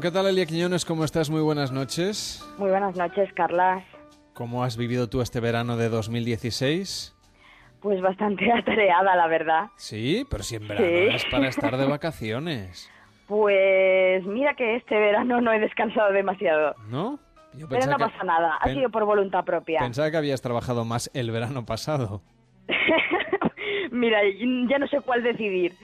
¿Qué 0.00 0.10
tal, 0.10 0.26
Elia 0.26 0.46
Quiñones? 0.46 0.86
¿Cómo 0.86 1.04
estás? 1.04 1.28
Muy 1.28 1.42
buenas 1.42 1.72
noches. 1.72 2.42
Muy 2.56 2.70
buenas 2.70 2.96
noches, 2.96 3.30
Carlas. 3.34 3.84
¿Cómo 4.32 4.64
has 4.64 4.78
vivido 4.78 5.10
tú 5.10 5.20
este 5.20 5.40
verano 5.40 5.76
de 5.76 5.90
2016? 5.90 7.14
Pues 7.82 8.00
bastante 8.00 8.50
atareada, 8.58 9.14
la 9.14 9.26
verdad. 9.26 9.66
Sí, 9.76 10.26
pero 10.30 10.42
si 10.42 10.56
en 10.56 10.68
verano 10.68 10.86
es 10.86 11.24
para 11.26 11.48
estar 11.48 11.76
de 11.76 11.86
vacaciones. 11.88 12.90
Pues 13.26 14.24
mira 14.24 14.54
que 14.54 14.76
este 14.76 14.94
verano 14.98 15.42
no 15.42 15.52
he 15.52 15.60
descansado 15.60 16.12
demasiado. 16.12 16.74
¿No? 16.88 17.18
pero 17.68 17.84
no 17.86 17.98
pasa 17.98 18.24
nada, 18.24 18.56
ha 18.56 18.72
sido 18.72 18.88
por 18.88 19.04
voluntad 19.04 19.44
propia. 19.44 19.80
Pensaba 19.80 20.10
que 20.10 20.16
habías 20.16 20.40
trabajado 20.40 20.86
más 20.86 21.10
el 21.12 21.30
verano 21.30 21.66
pasado. 21.66 22.22
mira, 23.90 24.20
ya 24.68 24.78
no 24.78 24.86
sé 24.86 25.00
cuál 25.02 25.22
decidir. 25.22 25.74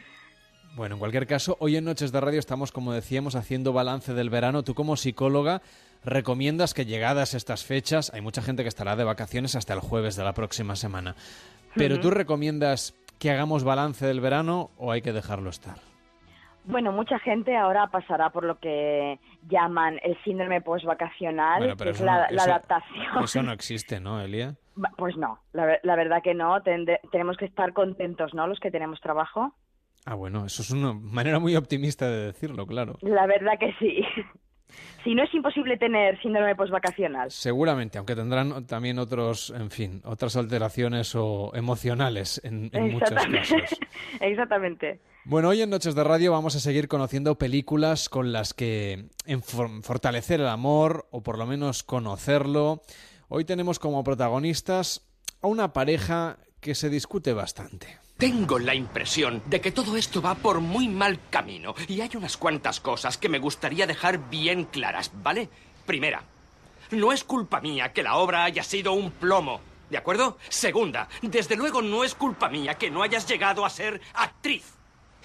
Bueno, 0.76 0.96
en 0.96 0.98
cualquier 0.98 1.26
caso, 1.26 1.56
hoy 1.58 1.78
en 1.78 1.86
Noches 1.86 2.12
de 2.12 2.20
Radio 2.20 2.38
estamos, 2.38 2.70
como 2.70 2.92
decíamos, 2.92 3.34
haciendo 3.34 3.72
balance 3.72 4.12
del 4.12 4.28
verano. 4.28 4.62
Tú 4.62 4.74
como 4.74 4.96
psicóloga 4.96 5.62
recomiendas 6.04 6.74
que 6.74 6.84
llegadas 6.84 7.32
estas 7.32 7.64
fechas, 7.64 8.12
hay 8.12 8.20
mucha 8.20 8.42
gente 8.42 8.62
que 8.62 8.68
estará 8.68 8.94
de 8.94 9.02
vacaciones 9.02 9.56
hasta 9.56 9.72
el 9.72 9.80
jueves 9.80 10.16
de 10.16 10.24
la 10.24 10.34
próxima 10.34 10.76
semana, 10.76 11.14
pero 11.74 11.98
tú 11.98 12.10
recomiendas 12.10 12.94
que 13.18 13.30
hagamos 13.30 13.64
balance 13.64 14.06
del 14.06 14.20
verano 14.20 14.68
o 14.76 14.92
hay 14.92 15.00
que 15.00 15.14
dejarlo 15.14 15.48
estar? 15.48 15.76
Bueno, 16.64 16.92
mucha 16.92 17.18
gente 17.20 17.56
ahora 17.56 17.86
pasará 17.86 18.28
por 18.28 18.44
lo 18.44 18.58
que 18.58 19.18
llaman 19.48 19.98
el 20.02 20.22
síndrome 20.24 20.60
postvacacional, 20.60 21.74
que 21.74 21.88
es 21.88 22.00
la, 22.02 22.24
adaptación. 22.24 23.24
Eso 23.24 23.42
no 23.42 23.52
existe, 23.52 23.98
¿no, 23.98 24.20
Elia? 24.20 24.56
Pues 24.98 25.16
no, 25.16 25.40
la, 25.54 25.78
la 25.82 25.96
verdad 25.96 26.22
que 26.22 26.34
no. 26.34 26.60
tenemos 27.10 27.38
que 27.38 27.46
estar 27.46 27.72
contentos, 27.72 28.34
¿no? 28.34 28.46
Los 28.46 28.60
que 28.60 28.70
tenemos 28.70 29.00
trabajo. 29.00 29.54
Ah, 30.06 30.14
bueno, 30.14 30.46
eso 30.46 30.62
es 30.62 30.70
una 30.70 30.92
manera 30.92 31.40
muy 31.40 31.56
optimista 31.56 32.08
de 32.08 32.26
decirlo, 32.26 32.64
claro. 32.64 32.96
La 33.02 33.26
verdad 33.26 33.58
que 33.58 33.74
sí. 33.80 34.02
Si 35.02 35.14
no 35.14 35.24
es 35.24 35.34
imposible 35.34 35.76
tener 35.76 36.20
síndrome 36.22 36.54
postvacacional. 36.54 37.30
Seguramente, 37.30 37.98
aunque 37.98 38.14
tendrán 38.14 38.66
también 38.66 39.00
otros, 39.00 39.52
en 39.56 39.70
fin, 39.70 40.02
otras 40.04 40.36
alteraciones 40.36 41.14
o 41.16 41.50
emocionales 41.54 42.40
en, 42.44 42.70
muchos 42.92 43.10
casos. 43.10 43.78
Exactamente. 44.20 45.00
Bueno, 45.24 45.48
hoy 45.48 45.62
en 45.62 45.70
Noches 45.70 45.96
de 45.96 46.04
Radio 46.04 46.30
vamos 46.30 46.54
a 46.54 46.60
seguir 46.60 46.86
conociendo 46.86 47.36
películas 47.36 48.08
con 48.08 48.32
las 48.32 48.54
que 48.54 49.06
fortalecer 49.82 50.40
el 50.40 50.48
amor 50.48 51.08
o 51.10 51.24
por 51.24 51.36
lo 51.36 51.46
menos 51.46 51.82
conocerlo. 51.82 52.82
Hoy 53.28 53.44
tenemos 53.44 53.80
como 53.80 54.04
protagonistas 54.04 55.04
a 55.42 55.48
una 55.48 55.72
pareja 55.72 56.38
que 56.60 56.76
se 56.76 56.90
discute 56.90 57.32
bastante. 57.32 58.05
Tengo 58.16 58.58
la 58.58 58.74
impresión 58.74 59.42
de 59.44 59.60
que 59.60 59.72
todo 59.72 59.94
esto 59.94 60.22
va 60.22 60.34
por 60.36 60.60
muy 60.60 60.88
mal 60.88 61.20
camino 61.28 61.74
y 61.86 62.00
hay 62.00 62.08
unas 62.14 62.38
cuantas 62.38 62.80
cosas 62.80 63.18
que 63.18 63.28
me 63.28 63.38
gustaría 63.38 63.86
dejar 63.86 64.30
bien 64.30 64.64
claras, 64.64 65.10
¿vale? 65.22 65.50
Primera, 65.84 66.24
no 66.92 67.12
es 67.12 67.24
culpa 67.24 67.60
mía 67.60 67.92
que 67.92 68.02
la 68.02 68.16
obra 68.16 68.44
haya 68.44 68.62
sido 68.62 68.94
un 68.94 69.10
plomo, 69.10 69.60
¿de 69.90 69.98
acuerdo? 69.98 70.38
Segunda, 70.48 71.10
desde 71.20 71.56
luego 71.56 71.82
no 71.82 72.04
es 72.04 72.14
culpa 72.14 72.48
mía 72.48 72.78
que 72.78 72.90
no 72.90 73.02
hayas 73.02 73.28
llegado 73.28 73.66
a 73.66 73.70
ser 73.70 74.00
actriz. 74.14 74.75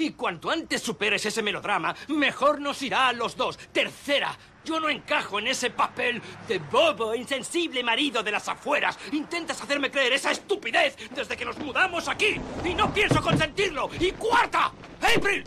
Y 0.01 0.13
cuanto 0.13 0.49
antes 0.49 0.81
superes 0.81 1.23
ese 1.27 1.43
melodrama, 1.43 1.95
mejor 2.07 2.59
nos 2.59 2.81
irá 2.81 3.09
a 3.09 3.13
los 3.13 3.37
dos. 3.37 3.59
Tercera, 3.71 4.35
yo 4.65 4.79
no 4.79 4.89
encajo 4.89 5.37
en 5.37 5.45
ese 5.45 5.69
papel 5.69 6.19
de 6.47 6.57
bobo, 6.57 7.13
insensible 7.13 7.83
marido 7.83 8.23
de 8.23 8.31
las 8.31 8.49
afueras. 8.49 8.97
Intentas 9.11 9.61
hacerme 9.61 9.91
creer 9.91 10.13
esa 10.13 10.31
estupidez 10.31 10.97
desde 11.11 11.37
que 11.37 11.45
nos 11.45 11.59
mudamos 11.59 12.07
aquí 12.07 12.41
y 12.65 12.73
no 12.73 12.91
pienso 12.91 13.21
consentirlo. 13.21 13.91
Y 13.99 14.11
cuarta, 14.13 14.71
April. 15.15 15.43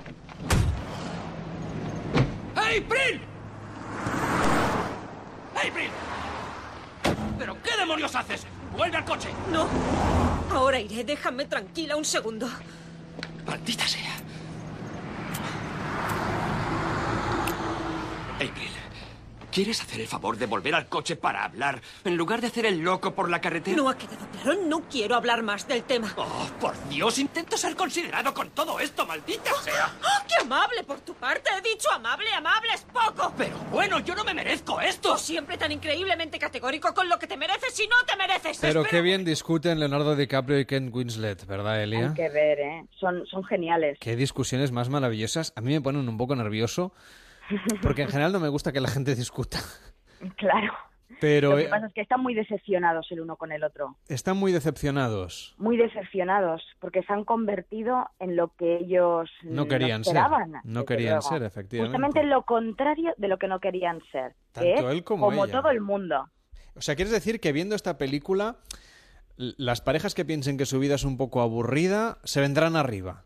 April. 2.55 3.21
April. 5.57 5.91
¿Pero 7.41 7.61
qué 7.61 7.77
demonios 7.77 8.15
haces? 8.15 8.47
¡Vuelve 8.77 8.99
al 8.99 9.05
coche! 9.05 9.31
No. 9.51 9.69
Ahora 10.53 10.79
iré. 10.79 11.03
Déjame 11.03 11.47
tranquila 11.47 11.97
un 11.97 12.05
segundo. 12.05 12.49
Maldita 13.47 13.87
sea. 13.89 14.15
April. 18.37 18.71
¿Quieres 19.55 19.81
hacer 19.81 20.01
el 20.01 20.09
favor 20.09 20.37
de 20.37 20.47
volver 20.47 20.75
al 20.75 20.89
coche 20.89 21.15
para 21.15 21.45
hablar 21.45 21.81
en 22.05 22.17
lugar 22.17 22.41
de 22.41 22.49
hacer 22.49 22.67
el 22.67 22.81
loco 22.81 23.15
por 23.15 23.31
la 23.31 23.41
carretera? 23.41 23.77
No 23.77 23.89
ha 23.89 23.97
quedado 23.97 24.27
claro. 24.33 24.61
No 24.67 24.81
quiero 24.91 25.15
hablar 25.15 25.45
más 25.45 25.69
del 25.69 25.85
tema. 25.85 26.13
Oh, 26.17 26.51
por 26.61 26.75
Dios, 26.89 27.21
intento 27.21 27.57
ser 27.57 27.77
considerado 27.77 28.35
con 28.35 28.51
todo 28.51 28.81
esto, 28.81 29.07
maldita 29.07 29.53
oh, 29.55 29.63
sea. 29.63 29.93
¡Oh, 30.03 30.27
qué 30.27 30.43
amable 30.43 30.83
por 30.83 30.99
tu 31.03 31.15
parte! 31.15 31.51
He 31.57 31.63
dicho 31.69 31.89
amable, 31.93 32.33
amable 32.33 32.71
es 32.75 32.81
poco. 32.81 33.33
Pero 33.39 33.57
bueno, 33.71 34.01
yo 34.01 34.17
no 34.17 34.25
me 34.25 34.35
merezco 34.35 34.81
esto. 34.81 35.17
siempre 35.17 35.57
tan 35.57 35.71
increíblemente 35.71 36.37
categórico 36.41 36.93
con 36.93 37.09
lo 37.09 37.17
que 37.21 37.29
te 37.29 37.37
mereces 37.37 37.79
y 37.79 37.87
no 37.87 37.95
te 38.09 38.17
mereces. 38.17 38.59
Pero 38.61 38.83
qué 38.83 39.03
bien 39.03 39.25
discuten 39.25 39.79
Leonardo 39.79 40.17
DiCaprio 40.17 40.59
y 40.59 40.67
Ken 40.67 40.91
Winslet, 40.93 41.47
¿verdad, 41.47 41.81
Elia? 41.81 42.09
Hay 42.09 42.15
que 42.15 42.29
ver, 42.29 42.59
¿eh? 42.59 42.87
Son, 42.99 43.25
son 43.29 43.45
geniales. 43.45 43.99
Qué 44.01 44.17
discusiones 44.17 44.73
más 44.73 44.89
maravillosas. 44.89 45.53
A 45.55 45.61
mí 45.61 45.75
me 45.75 45.81
ponen 45.81 46.09
un 46.09 46.19
poco 46.19 46.35
nervioso 46.35 46.93
porque 47.83 48.03
en 48.03 48.09
general 48.09 48.33
no 48.33 48.41
me 48.41 48.49
gusta 48.49 48.73
que 48.73 48.81
la 48.81 48.89
gente 48.89 49.15
discuta. 49.15 49.59
Claro. 50.39 50.73
Pero, 51.21 51.51
Lo 51.51 51.57
que 51.57 51.69
pasa 51.69 51.87
es 51.87 51.93
que 51.93 52.01
están 52.01 52.21
muy 52.21 52.35
decepcionados 52.35 53.07
el 53.11 53.21
uno 53.21 53.37
con 53.37 53.53
el 53.53 53.63
otro. 53.63 53.97
Están 54.09 54.37
muy 54.37 54.53
decepcionados. 54.53 55.55
Muy 55.59 55.77
decepcionados, 55.77 56.63
porque 56.81 57.03
se 57.03 57.13
han 57.13 57.25
convertido 57.25 58.09
en 58.19 58.37
lo 58.37 58.49
que 58.57 58.77
ellos 58.77 59.31
no 59.43 59.67
querían 59.67 60.01
esperaban, 60.01 60.53
ser. 60.53 60.61
No 60.65 60.85
querían 60.85 61.23
ser, 61.23 61.43
efectivamente. 61.43 61.97
Justamente 61.97 62.29
lo 62.29 62.43
contrario 62.45 63.15
de 63.17 63.29
lo 63.29 63.39
que 63.39 63.49
no 63.49 63.61
querían 63.61 64.01
ser. 64.11 64.35
Tanto 64.53 64.91
él 64.91 65.05
como, 65.05 65.27
como 65.27 65.47
todo 65.49 65.71
el 65.71 65.81
mundo. 65.81 66.29
O 66.75 66.81
sea, 66.81 66.97
¿quieres 66.97 67.13
decir 67.13 67.41
que 67.41 67.53
viendo 67.53 67.75
esta 67.75 67.99
película, 67.99 68.57
las 69.37 69.81
parejas 69.81 70.15
que 70.15 70.25
piensen 70.25 70.59
que 70.59 70.67
su 70.67 70.79
vida 70.79 70.97
es 70.97 71.05
un 71.05 71.17
poco 71.17 71.41
aburrida 71.41 72.19
se 72.25 72.41
vendrán 72.41 72.77
arriba? 72.77 73.25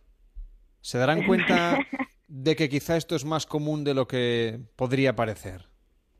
¿Se 0.80 0.98
darán 0.98 1.26
cuenta 1.26 1.78
de 2.28 2.56
que 2.56 2.68
quizá 2.68 2.96
esto 2.96 3.16
es 3.16 3.24
más 3.24 3.46
común 3.46 3.84
de 3.84 3.94
lo 3.94 4.06
que 4.06 4.60
podría 4.76 5.16
parecer? 5.16 5.66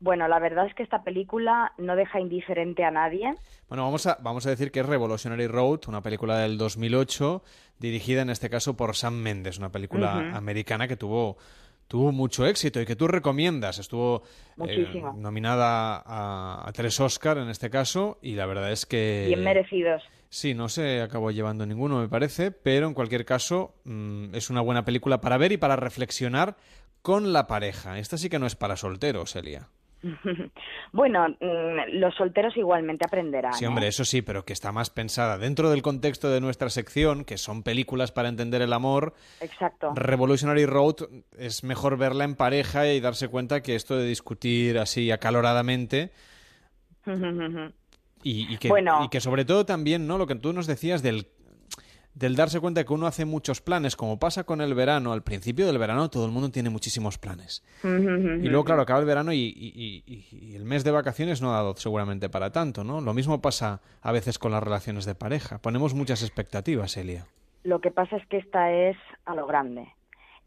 Bueno, 0.01 0.27
la 0.29 0.39
verdad 0.39 0.65
es 0.65 0.73
que 0.73 0.83
esta 0.83 1.03
película 1.03 1.73
no 1.77 1.95
deja 1.95 2.21
indiferente 2.21 2.85
a 2.85 2.91
nadie. 2.91 3.35
Bueno, 3.67 3.83
vamos 3.83 4.07
a, 4.07 4.17
vamos 4.21 4.45
a 4.47 4.49
decir 4.49 4.71
que 4.71 4.79
es 4.79 4.85
Revolutionary 4.85 5.47
Road, 5.47 5.81
una 5.87 6.01
película 6.01 6.37
del 6.37 6.57
2008, 6.57 7.43
dirigida 7.79 8.21
en 8.21 8.29
este 8.29 8.49
caso 8.49 8.77
por 8.77 8.95
Sam 8.95 9.15
Mendes, 9.15 9.57
una 9.57 9.71
película 9.71 10.31
americana 10.33 10.87
que 10.87 10.95
tuvo, 10.95 11.37
tuvo 11.89 12.13
mucho 12.13 12.45
éxito 12.45 12.79
y 12.79 12.85
que 12.85 12.95
tú 12.95 13.09
recomiendas. 13.09 13.77
Estuvo 13.77 14.23
eh, 14.65 15.03
nominada 15.17 16.01
a, 16.05 16.63
a, 16.65 16.71
tres 16.71 16.97
Oscar 17.01 17.37
en 17.37 17.49
este 17.49 17.69
caso 17.69 18.19
y 18.21 18.35
la 18.35 18.45
verdad 18.45 18.71
es 18.71 18.85
que... 18.85 19.25
Bien 19.27 19.43
merecidos. 19.43 20.01
Sí, 20.29 20.53
no 20.53 20.69
se 20.69 21.01
acabó 21.01 21.31
llevando 21.31 21.65
ninguno, 21.65 21.99
me 21.99 22.07
parece, 22.07 22.51
pero 22.51 22.87
en 22.87 22.93
cualquier 22.93 23.25
caso 23.25 23.73
mm, 23.83 24.35
es 24.35 24.49
una 24.49 24.61
buena 24.61 24.85
película 24.85 25.21
para 25.21 25.37
ver 25.37 25.51
y 25.51 25.57
para 25.57 25.75
reflexionar 25.75 26.55
con 27.01 27.33
la 27.33 27.47
pareja. 27.47 27.97
Esta 27.97 28.17
sí 28.17 28.29
que 28.29 28.39
no 28.39 28.45
es 28.45 28.55
para 28.55 28.77
solteros, 28.77 29.35
Elia. 29.35 29.67
Bueno, 30.91 31.27
mm, 31.29 31.99
los 31.99 32.15
solteros 32.15 32.57
igualmente 32.57 33.05
aprenderán. 33.05 33.53
Sí, 33.53 33.65
hombre, 33.65 33.85
¿eh? 33.85 33.89
eso 33.89 34.05
sí, 34.05 34.23
pero 34.23 34.43
que 34.43 34.53
está 34.53 34.71
más 34.71 34.89
pensada 34.89 35.37
dentro 35.37 35.69
del 35.69 35.83
contexto 35.83 36.29
de 36.29 36.41
nuestra 36.41 36.69
sección, 36.69 37.25
que 37.25 37.37
son 37.37 37.61
películas 37.61 38.11
para 38.11 38.29
entender 38.29 38.61
el 38.63 38.73
amor. 38.73 39.13
Exacto. 39.39 39.91
Revolutionary 39.93 40.65
Road 40.65 40.95
es 41.37 41.63
mejor 41.63 41.97
verla 41.97 42.23
en 42.23 42.35
pareja 42.35 42.87
y 42.87 42.99
darse 42.99 43.27
cuenta 43.27 43.61
que 43.61 43.75
esto 43.75 43.97
de 43.97 44.05
discutir 44.05 44.79
así 44.79 45.11
acaloradamente 45.11 46.11
y, 48.23 48.57
que, 48.57 48.69
y 48.69 49.09
que 49.09 49.21
sobre 49.21 49.45
todo 49.45 49.65
también, 49.65 50.07
¿no? 50.07 50.17
Lo 50.17 50.27
que 50.27 50.35
tú 50.35 50.53
nos 50.53 50.67
decías 50.67 51.01
del 51.01 51.27
del 52.19 52.35
darse 52.35 52.59
cuenta 52.59 52.83
que 52.83 52.93
uno 52.93 53.07
hace 53.07 53.25
muchos 53.25 53.61
planes, 53.61 53.95
como 53.95 54.19
pasa 54.19 54.43
con 54.43 54.61
el 54.61 54.73
verano, 54.73 55.13
al 55.13 55.23
principio 55.23 55.65
del 55.67 55.77
verano 55.77 56.09
todo 56.09 56.25
el 56.25 56.31
mundo 56.31 56.49
tiene 56.49 56.69
muchísimos 56.69 57.17
planes. 57.17 57.63
y 57.83 58.47
luego, 58.49 58.65
claro, 58.65 58.81
acaba 58.81 58.99
el 58.99 59.05
verano 59.05 59.31
y, 59.31 60.03
el 60.53 60.65
mes 60.65 60.83
de 60.83 60.91
vacaciones 60.91 61.41
no 61.41 61.51
ha 61.51 61.57
dado 61.57 61.75
seguramente 61.77 62.29
para 62.29 62.51
tanto, 62.51 62.83
¿no? 62.83 62.99
Lo 63.01 63.13
mismo 63.13 63.41
pasa 63.41 63.81
a 64.01 64.11
veces 64.11 64.37
con 64.37 64.51
las 64.51 64.61
relaciones 64.61 65.05
de 65.05 65.15
pareja. 65.15 65.59
Ponemos 65.59 65.93
muchas 65.93 66.21
expectativas, 66.21 66.97
Elia. 66.97 67.27
Lo 67.63 67.79
que 67.79 67.91
pasa 67.91 68.17
es 68.17 68.25
que 68.27 68.37
esta 68.37 68.71
es 68.71 68.97
a 69.25 69.35
lo 69.35 69.45
grande. 69.47 69.87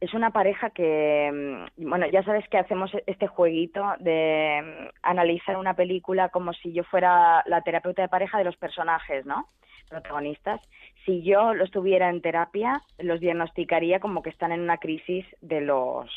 Es 0.02 0.14
una 0.14 0.32
pareja 0.32 0.70
que, 0.70 1.30
mm, 1.78 1.88
bueno, 1.88 2.06
ya 2.10 2.24
sabes 2.24 2.48
que 2.48 2.58
hacemos 2.58 2.90
este 3.06 3.28
jueguito 3.28 3.84
de 4.00 4.60
mm, 4.60 4.88
analizar 5.02 5.56
una 5.56 5.74
película 5.74 6.28
como 6.30 6.52
si 6.54 6.72
yo 6.72 6.82
fuera 6.82 7.44
la 7.46 7.60
terapeuta 7.60 8.02
de 8.02 8.08
pareja 8.08 8.36
de 8.36 8.42
los 8.42 8.56
personajes, 8.56 9.24
¿no? 9.26 9.46
Protagonistas. 9.88 10.60
Si 11.04 11.22
yo 11.22 11.54
los 11.54 11.70
tuviera 11.70 12.10
en 12.10 12.20
terapia, 12.20 12.82
los 12.98 13.20
diagnosticaría 13.20 14.00
como 14.00 14.24
que 14.24 14.30
están 14.30 14.50
en 14.50 14.62
una 14.62 14.78
crisis 14.78 15.24
de 15.40 15.60
los 15.60 16.10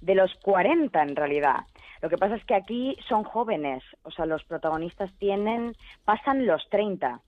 de 0.00 0.14
los 0.14 0.34
40 0.36 1.02
en 1.02 1.14
realidad. 1.14 1.66
Lo 2.00 2.08
que 2.08 2.16
pasa 2.16 2.36
es 2.36 2.44
que 2.46 2.54
aquí 2.54 2.96
son 3.06 3.24
jóvenes, 3.24 3.84
o 4.02 4.10
sea, 4.10 4.24
los 4.24 4.42
protagonistas 4.44 5.12
tienen 5.18 5.74
pasan 6.06 6.46
los 6.46 6.66
30, 6.70 7.20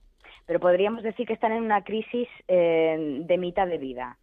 pero 0.46 0.58
podríamos 0.58 1.02
decir 1.02 1.26
que 1.26 1.34
están 1.34 1.52
en 1.52 1.64
una 1.64 1.84
crisis 1.84 2.28
eh, 2.48 2.96
de 3.26 3.36
mitad 3.36 3.66
de 3.66 3.76
vida 3.76 4.16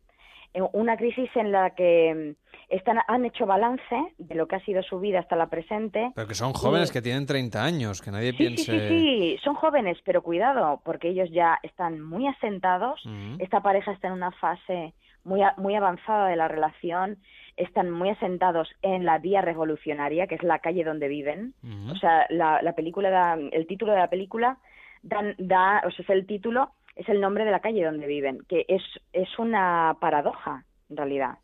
una 0.74 0.98
crisis 0.98 1.30
en 1.36 1.52
la 1.52 1.72
que 1.72 2.36
están, 2.70 3.00
han 3.08 3.26
hecho 3.26 3.46
balance 3.46 3.96
de 4.18 4.36
lo 4.36 4.48
que 4.48 4.56
ha 4.56 4.66
sido 4.66 4.82
su 4.84 5.00
vida 5.00 5.20
hasta 5.20 5.36
la 5.36 5.48
presente. 5.48 6.12
Pero 6.16 6.28
que 6.28 6.36
son 6.36 6.54
jóvenes 6.54 6.92
que 6.92 7.02
tienen 7.02 7.26
30 7.26 7.64
años, 7.64 8.02
que 8.02 8.12
nadie 8.12 8.32
sí, 8.32 8.38
piense... 8.38 8.64
Sí, 8.64 8.80
sí, 8.80 8.88
sí, 8.90 9.38
son 9.44 9.56
jóvenes, 9.56 9.98
pero 10.04 10.22
cuidado, 10.22 10.82
porque 10.84 11.10
ellos 11.10 11.30
ya 11.32 11.60
están 11.64 12.02
muy 12.02 12.28
asentados. 12.28 13.02
Esta 13.40 13.62
pareja 13.62 13.92
está 13.92 14.08
en 14.08 14.14
una 14.14 14.32
fase 14.32 14.94
muy, 15.24 15.42
muy 15.58 15.76
avanzada 15.76 16.28
de 16.28 16.36
la 16.36 16.48
relación, 16.48 17.18
están 17.58 17.92
muy 17.92 18.10
asentados 18.10 18.70
en 18.82 19.06
la 19.06 19.18
vía 19.18 19.42
revolucionaria, 19.42 20.28
que 20.28 20.36
es 20.36 20.44
la 20.44 20.60
calle 20.60 20.84
donde 20.84 21.08
viven. 21.08 21.54
O 21.90 21.96
sea, 21.96 22.26
la, 22.30 22.62
la 22.62 22.74
película, 22.74 23.10
da, 23.10 23.34
el 23.34 23.68
título 23.68 23.92
de 23.94 24.00
la 24.00 24.10
película 24.10 24.58
dan, 25.02 25.36
da, 25.38 25.82
o 25.86 25.92
sea, 25.92 26.04
es 26.04 26.10
el 26.10 26.26
título, 26.26 26.72
es 27.00 27.08
el 27.08 27.22
nombre 27.22 27.46
de 27.46 27.52
la 27.52 27.62
calle 27.62 27.86
donde 27.86 28.06
viven, 28.08 28.46
que 28.50 28.66
es, 28.68 28.82
es 29.14 29.40
una 29.40 29.98
paradoja, 30.02 30.66
en 30.90 30.98
realidad. 30.98 31.38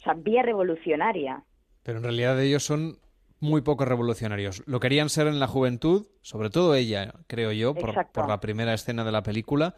O 0.00 0.02
sea, 0.02 0.14
vía 0.14 0.42
revolucionaria. 0.42 1.44
Pero 1.82 1.98
en 1.98 2.04
realidad 2.04 2.40
ellos 2.40 2.64
son 2.64 2.98
muy 3.38 3.60
poco 3.60 3.84
revolucionarios. 3.84 4.62
Lo 4.66 4.80
querían 4.80 5.10
ser 5.10 5.26
en 5.26 5.38
la 5.38 5.46
juventud, 5.46 6.06
sobre 6.22 6.48
todo 6.48 6.74
ella, 6.74 7.12
creo 7.26 7.52
yo, 7.52 7.74
por, 7.74 8.06
por 8.10 8.26
la 8.26 8.40
primera 8.40 8.72
escena 8.72 9.04
de 9.04 9.12
la 9.12 9.22
película, 9.22 9.74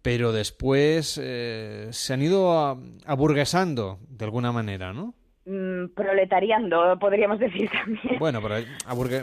pero 0.00 0.32
después 0.32 1.20
eh, 1.22 1.88
se 1.90 2.14
han 2.14 2.22
ido 2.22 2.80
aburguesando 3.04 3.98
de 4.08 4.24
alguna 4.24 4.50
manera, 4.50 4.94
¿no? 4.94 5.14
Mm, 5.46 5.88
proletariando, 5.94 6.98
podríamos 6.98 7.38
decir 7.38 7.70
también. 7.70 8.18
Bueno, 8.18 8.40
pero 8.40 8.64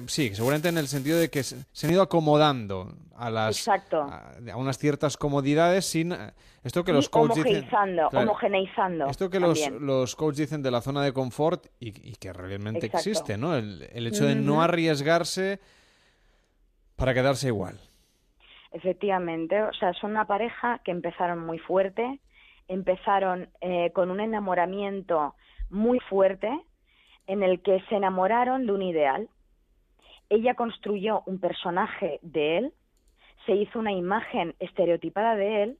sí, 0.05 0.35
seguramente 0.35 0.69
en 0.69 0.77
el 0.77 0.87
sentido 0.87 1.17
de 1.17 1.31
que 1.31 1.41
se 1.41 1.87
han 1.87 1.93
ido 1.93 2.03
acomodando 2.03 2.93
a 3.15 3.31
las 3.31 3.67
A, 3.67 3.81
unas 4.55 4.77
ciertas 4.77 5.17
comodidades 5.17 5.85
sin 5.85 6.15
esto 6.63 6.83
que 6.83 6.93
los 6.93 7.09
coaches 7.09 7.43
dicen 7.43 7.99
homogeneizando 8.13 9.07
esto 9.07 9.31
que 9.31 9.39
los, 9.39 9.67
los 9.79 10.15
coaches 10.15 10.49
dicen 10.49 10.61
de 10.61 10.69
la 10.69 10.81
zona 10.81 11.03
de 11.03 11.11
confort 11.11 11.65
y, 11.79 11.91
que 11.91 12.31
realmente 12.33 12.85
existe, 12.85 13.35
¿no? 13.35 13.55
El, 13.55 13.81
hecho 14.05 14.25
de 14.25 14.35
no 14.35 14.61
arriesgarse 14.61 15.59
para 16.97 17.15
quedarse 17.15 17.47
igual. 17.47 17.79
Efectivamente, 18.71 19.63
o 19.63 19.73
sea, 19.73 19.93
son 19.93 20.11
una 20.11 20.25
pareja 20.25 20.81
que 20.83 20.91
empezaron 20.91 21.39
muy 21.39 21.57
fuerte, 21.57 22.19
empezaron 22.67 23.49
eh, 23.59 23.91
con 23.91 24.11
un 24.11 24.19
enamoramiento 24.19 25.33
muy 25.71 25.99
fuerte 25.99 26.51
en 27.27 27.43
el 27.43 27.61
que 27.61 27.81
se 27.89 27.95
enamoraron 27.95 28.65
de 28.65 28.73
un 28.73 28.81
ideal. 28.81 29.29
Ella 30.29 30.55
construyó 30.55 31.23
un 31.25 31.39
personaje 31.39 32.19
de 32.21 32.57
él, 32.57 32.73
se 33.45 33.53
hizo 33.53 33.79
una 33.79 33.91
imagen 33.91 34.55
estereotipada 34.59 35.35
de 35.35 35.63
él 35.63 35.77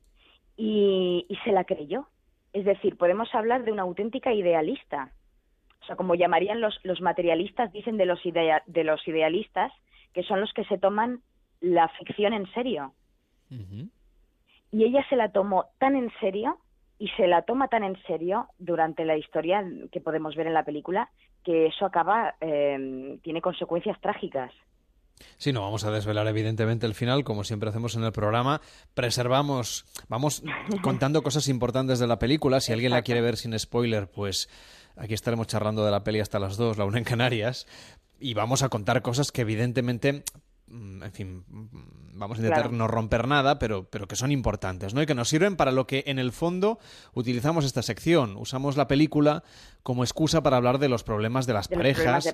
y, 0.58 1.28
se 1.44 1.52
la 1.52 1.64
creyó. 1.64 2.08
Es 2.54 2.66
decir, 2.66 2.98
podemos 2.98 3.34
hablar 3.34 3.64
de 3.64 3.72
una 3.72 3.84
auténtica 3.84 4.34
idealista. 4.34 5.12
O 5.82 5.86
sea, 5.86 5.96
como 5.96 6.16
llamarían 6.16 6.62
los, 6.62 6.80
los 6.84 7.02
materialistas, 7.02 7.72
dicen 7.72 7.98
de 7.98 8.06
los, 8.06 8.20
de 8.24 8.84
los 8.84 9.08
idealistas, 9.08 9.72
que 10.14 10.24
son 10.24 10.42
los 10.42 10.54
que 10.54 10.66
se 10.66 10.78
toman 10.78 11.22
la 11.60 11.88
ficción 11.90 12.34
en 12.34 12.52
serio. 12.54 12.94
Y 14.72 14.86
ella 14.86 15.06
se 15.10 15.16
la 15.16 15.32
tomó 15.32 15.66
tan 15.80 15.96
en 15.96 16.12
serio 16.20 16.58
y 17.02 17.08
se 17.18 17.26
la 17.26 17.42
toma 17.42 17.68
tan 17.68 17.84
en 17.84 17.98
serio 18.06 18.48
durante 18.60 19.06
la 19.06 19.18
historia 19.18 19.66
que 19.92 20.00
podemos 20.00 20.36
ver 20.36 20.46
en 20.46 20.54
la 20.54 20.64
película 20.64 21.10
que 21.44 21.66
eso 21.66 21.84
acaba, 21.84 22.36
eh, 22.40 23.18
tiene 23.24 23.42
consecuencias 23.42 24.00
trágicas. 24.02 24.54
Sí, 25.38 25.52
no 25.52 25.62
vamos 25.62 25.84
a 25.84 25.90
desvelar 25.90 26.28
evidentemente 26.28 26.86
el 26.86 26.94
final, 26.94 27.24
como 27.24 27.44
siempre 27.44 27.70
hacemos 27.70 27.96
en 27.96 28.04
el 28.04 28.12
programa. 28.12 28.62
Preservamos, 28.94 29.86
vamos 30.10 30.44
contando 30.84 31.24
cosas 31.24 31.48
importantes 31.48 31.98
de 31.98 32.06
la 32.06 32.20
película. 32.20 32.62
Si 32.62 32.72
alguien 32.72 32.92
la 32.92 33.02
quiere 33.02 33.22
ver 33.22 33.36
sin 33.36 33.58
spoiler, 33.58 34.08
pues 34.08 34.48
aquí 34.96 35.16
estaremos 35.16 35.48
charlando 35.48 35.84
de 35.84 35.90
la 35.90 36.04
peli 36.04 36.20
hasta 36.20 36.38
las 36.38 36.56
dos, 36.56 36.78
la 36.78 36.86
una 36.86 37.00
en 37.00 37.04
Canarias. 37.04 37.66
Y 38.20 38.36
vamos 38.36 38.62
a 38.62 38.70
contar 38.70 39.02
cosas 39.02 39.32
que 39.32 39.42
evidentemente 39.42 40.24
en 40.72 41.12
fin, 41.12 41.44
mm, 41.48 42.20
vamos 42.20 42.38
a 42.38 42.42
intentar 42.42 42.72
no 42.72 42.88
romper 42.88 43.28
nada, 43.28 43.60
pero, 43.60 43.90
pero 43.90 44.08
que 44.08 44.16
son 44.16 44.32
importantes, 44.32 44.94
¿no? 44.94 45.02
Y 45.02 45.06
que 45.06 45.16
nos 45.16 45.30
sirven 45.30 45.56
para 45.56 45.72
lo 45.72 45.88
que 45.88 46.04
en 46.08 46.20
el 46.20 46.32
fondo 46.32 46.80
utilizamos 47.14 47.66
esta 47.66 47.82
sección. 47.82 48.38
Usamos 48.38 48.78
la 48.78 48.88
película 48.88 49.44
como 49.84 50.04
excusa 50.04 50.44
para 50.44 50.58
hablar 50.58 50.78
de 50.78 50.90
los 50.90 51.04
problemas 51.04 51.48
de 51.48 51.54
las 51.54 51.68
parejas, 51.68 52.34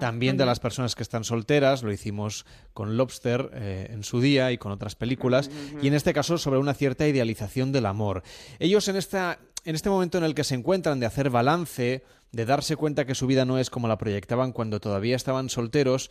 también 0.00 0.36
de 0.36 0.44
las 0.44 0.58
personas 0.58 0.94
que 0.94 1.02
están 1.02 1.24
solteras, 1.24 1.82
lo 1.82 1.92
hicimos 1.92 2.44
con 2.74 2.96
Lobster 2.96 3.50
eh, 3.54 3.88
en 3.90 4.02
su 4.02 4.20
día 4.20 4.50
y 4.50 4.58
con 4.58 4.72
otras 4.72 4.96
películas, 4.96 5.50
y 5.80 5.86
en 5.86 5.94
este 5.94 6.12
caso 6.12 6.38
sobre 6.38 6.58
una 6.58 6.74
cierta 6.74 7.06
idealización 7.06 7.72
del 7.72 7.86
amor. 7.86 8.22
Ellos 8.58 8.88
en 8.88 8.96
esta 8.96 9.38
en 9.68 9.74
este 9.74 9.90
momento 9.90 10.16
en 10.16 10.24
el 10.24 10.34
que 10.34 10.44
se 10.44 10.54
encuentran 10.54 10.98
de 10.98 11.04
hacer 11.04 11.28
balance, 11.28 12.02
de 12.32 12.44
darse 12.46 12.74
cuenta 12.74 13.04
que 13.04 13.14
su 13.14 13.26
vida 13.26 13.44
no 13.44 13.58
es 13.58 13.68
como 13.68 13.86
la 13.86 13.98
proyectaban 13.98 14.52
cuando 14.52 14.80
todavía 14.80 15.14
estaban 15.14 15.50
solteros, 15.50 16.10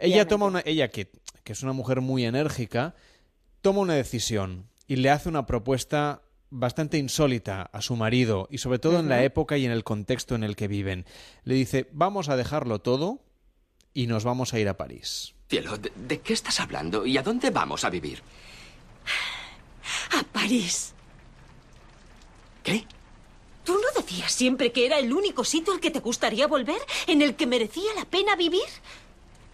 ella 0.00 0.26
toma 0.26 0.46
una, 0.46 0.62
ella 0.64 0.88
que, 0.88 1.12
que 1.42 1.52
es 1.52 1.62
una 1.62 1.74
mujer 1.74 2.00
muy 2.00 2.24
enérgica, 2.24 2.94
toma 3.60 3.80
una 3.80 3.92
decisión 3.92 4.70
y 4.86 4.96
le 4.96 5.10
hace 5.10 5.28
una 5.28 5.44
propuesta 5.44 6.22
bastante 6.48 6.96
insólita 6.96 7.64
a 7.64 7.82
su 7.82 7.94
marido 7.94 8.48
y 8.50 8.56
sobre 8.56 8.78
todo 8.78 9.00
en 9.00 9.10
la 9.10 9.22
época 9.22 9.58
y 9.58 9.66
en 9.66 9.72
el 9.72 9.84
contexto 9.84 10.34
en 10.34 10.42
el 10.42 10.56
que 10.56 10.66
viven. 10.66 11.04
Le 11.42 11.56
dice, 11.56 11.90
vamos 11.92 12.30
a 12.30 12.36
dejarlo 12.38 12.80
todo 12.80 13.22
y 13.92 14.06
nos 14.06 14.24
vamos 14.24 14.54
a 14.54 14.60
ir 14.60 14.68
a 14.70 14.78
París. 14.78 15.34
Cielo, 15.50 15.76
¿de, 15.76 16.20
qué 16.20 16.32
estás 16.32 16.58
hablando 16.58 17.04
y 17.04 17.18
a 17.18 17.22
dónde 17.22 17.50
vamos 17.50 17.84
a 17.84 17.90
vivir? 17.90 18.22
A 20.18 20.22
París. 20.32 20.93
¿Qué? 22.64 22.84
¿Tú 23.62 23.74
no 23.74 24.00
decías 24.00 24.32
siempre 24.32 24.72
que 24.72 24.86
era 24.86 24.98
el 24.98 25.12
único 25.12 25.44
sitio 25.44 25.72
al 25.72 25.80
que 25.80 25.90
te 25.90 26.00
gustaría 26.00 26.48
volver, 26.48 26.80
en 27.06 27.22
el 27.22 27.36
que 27.36 27.46
merecía 27.46 27.94
la 27.94 28.04
pena 28.04 28.34
vivir? 28.34 28.64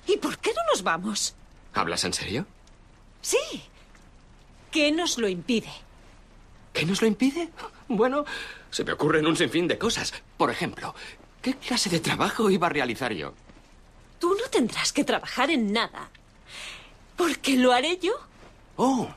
¿Y 0.06 0.16
por 0.16 0.38
qué 0.38 0.50
no 0.54 0.62
nos 0.72 0.82
vamos? 0.82 1.34
¿Hablas 1.74 2.04
en 2.04 2.14
serio? 2.14 2.46
Sí. 3.20 3.62
¿Qué 4.70 4.90
nos 4.90 5.18
lo 5.18 5.28
impide? 5.28 5.70
¿Qué 6.72 6.86
nos 6.86 7.02
lo 7.02 7.08
impide? 7.08 7.50
Bueno, 7.88 8.24
se 8.70 8.84
me 8.84 8.92
ocurren 8.92 9.26
un 9.26 9.36
sinfín 9.36 9.68
de 9.68 9.78
cosas. 9.78 10.12
Por 10.36 10.50
ejemplo, 10.50 10.94
¿qué 11.42 11.54
clase 11.54 11.90
de 11.90 12.00
trabajo 12.00 12.50
iba 12.50 12.68
a 12.68 12.70
realizar 12.70 13.12
yo? 13.12 13.34
Tú 14.18 14.34
no 14.34 14.48
tendrás 14.50 14.92
que 14.92 15.04
trabajar 15.04 15.50
en 15.50 15.72
nada. 15.72 16.10
Porque 17.16 17.56
lo 17.56 17.72
haré 17.72 17.98
yo. 17.98 18.12
Oh, 18.76 19.08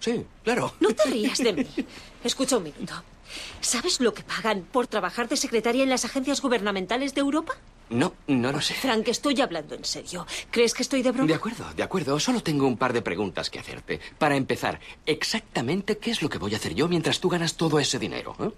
sí, 0.00 0.24
claro. 0.42 0.74
No 0.80 0.94
te 0.94 1.04
rías 1.10 1.38
de 1.38 1.52
mí. 1.52 1.66
Escucha 2.24 2.56
un 2.56 2.64
minuto. 2.64 2.94
¿Sabes 3.60 4.00
lo 4.00 4.14
que 4.14 4.22
pagan 4.22 4.62
por 4.62 4.86
trabajar 4.86 5.28
de 5.28 5.36
secretaria 5.36 5.82
en 5.82 5.90
las 5.90 6.04
agencias 6.04 6.40
gubernamentales 6.40 7.14
de 7.14 7.20
Europa? 7.20 7.54
No, 7.90 8.14
no 8.26 8.52
lo 8.52 8.60
sé. 8.60 8.74
Frank, 8.74 9.08
estoy 9.08 9.40
hablando 9.40 9.74
en 9.74 9.84
serio. 9.84 10.26
¿Crees 10.50 10.72
que 10.72 10.82
estoy 10.82 11.02
de 11.02 11.12
broma? 11.12 11.28
De 11.28 11.34
acuerdo, 11.34 11.66
de 11.74 11.82
acuerdo. 11.82 12.18
Solo 12.18 12.42
tengo 12.42 12.66
un 12.66 12.78
par 12.78 12.92
de 12.92 13.02
preguntas 13.02 13.50
que 13.50 13.58
hacerte. 13.58 14.00
Para 14.18 14.36
empezar, 14.36 14.80
exactamente 15.04 15.98
qué 15.98 16.10
es 16.10 16.22
lo 16.22 16.30
que 16.30 16.38
voy 16.38 16.54
a 16.54 16.56
hacer 16.56 16.74
yo 16.74 16.88
mientras 16.88 17.20
tú 17.20 17.28
ganas 17.28 17.54
todo 17.54 17.78
ese 17.78 17.98
dinero. 17.98 18.34
Eh? 18.40 18.50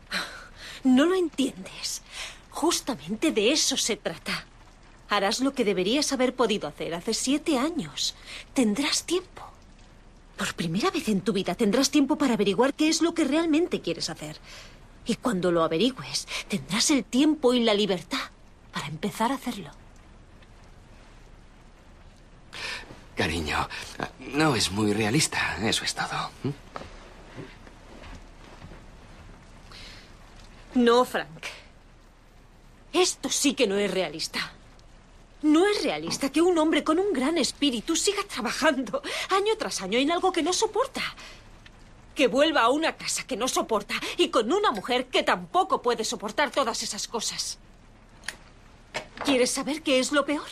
No 0.84 1.04
lo 1.06 1.16
entiendes. 1.16 2.02
Justamente 2.50 3.32
de 3.32 3.52
eso 3.52 3.76
se 3.76 3.96
trata. 3.96 4.46
Harás 5.08 5.40
lo 5.40 5.52
que 5.52 5.64
deberías 5.64 6.12
haber 6.12 6.34
podido 6.34 6.68
hacer 6.68 6.94
hace 6.94 7.14
siete 7.14 7.58
años. 7.58 8.14
Tendrás 8.52 9.04
tiempo. 9.04 9.42
Por 10.36 10.54
primera 10.54 10.90
vez 10.90 11.08
en 11.08 11.20
tu 11.20 11.32
vida 11.32 11.54
tendrás 11.54 11.90
tiempo 11.90 12.16
para 12.16 12.34
averiguar 12.34 12.74
qué 12.74 12.88
es 12.88 13.02
lo 13.02 13.14
que 13.14 13.24
realmente 13.24 13.80
quieres 13.80 14.10
hacer. 14.10 14.36
Y 15.06 15.16
cuando 15.16 15.52
lo 15.52 15.62
averigües, 15.62 16.26
tendrás 16.48 16.90
el 16.90 17.04
tiempo 17.04 17.54
y 17.54 17.62
la 17.62 17.74
libertad 17.74 18.30
para 18.72 18.86
empezar 18.86 19.30
a 19.30 19.36
hacerlo. 19.36 19.70
Cariño, 23.14 23.68
no 24.32 24.56
es 24.56 24.72
muy 24.72 24.92
realista, 24.92 25.56
eso 25.62 25.84
es 25.84 25.94
todo. 25.94 26.30
No, 30.74 31.04
Frank. 31.04 31.28
Esto 32.92 33.28
sí 33.28 33.54
que 33.54 33.66
no 33.66 33.76
es 33.76 33.90
realista. 33.90 34.52
No 35.44 35.68
es 35.68 35.82
realista 35.82 36.32
que 36.32 36.40
un 36.40 36.56
hombre 36.56 36.82
con 36.82 36.98
un 36.98 37.12
gran 37.12 37.36
espíritu 37.36 37.96
siga 37.96 38.22
trabajando 38.26 39.02
año 39.28 39.54
tras 39.58 39.82
año 39.82 39.98
en 39.98 40.10
algo 40.10 40.32
que 40.32 40.42
no 40.42 40.54
soporta. 40.54 41.02
Que 42.14 42.28
vuelva 42.28 42.62
a 42.62 42.70
una 42.70 42.96
casa 42.96 43.26
que 43.26 43.36
no 43.36 43.46
soporta 43.46 43.94
y 44.16 44.30
con 44.30 44.50
una 44.50 44.70
mujer 44.70 45.08
que 45.08 45.22
tampoco 45.22 45.82
puede 45.82 46.02
soportar 46.02 46.50
todas 46.50 46.82
esas 46.82 47.06
cosas. 47.06 47.58
¿Quieres 49.26 49.50
saber 49.50 49.82
qué 49.82 49.98
es 49.98 50.12
lo 50.12 50.24
peor? 50.24 50.48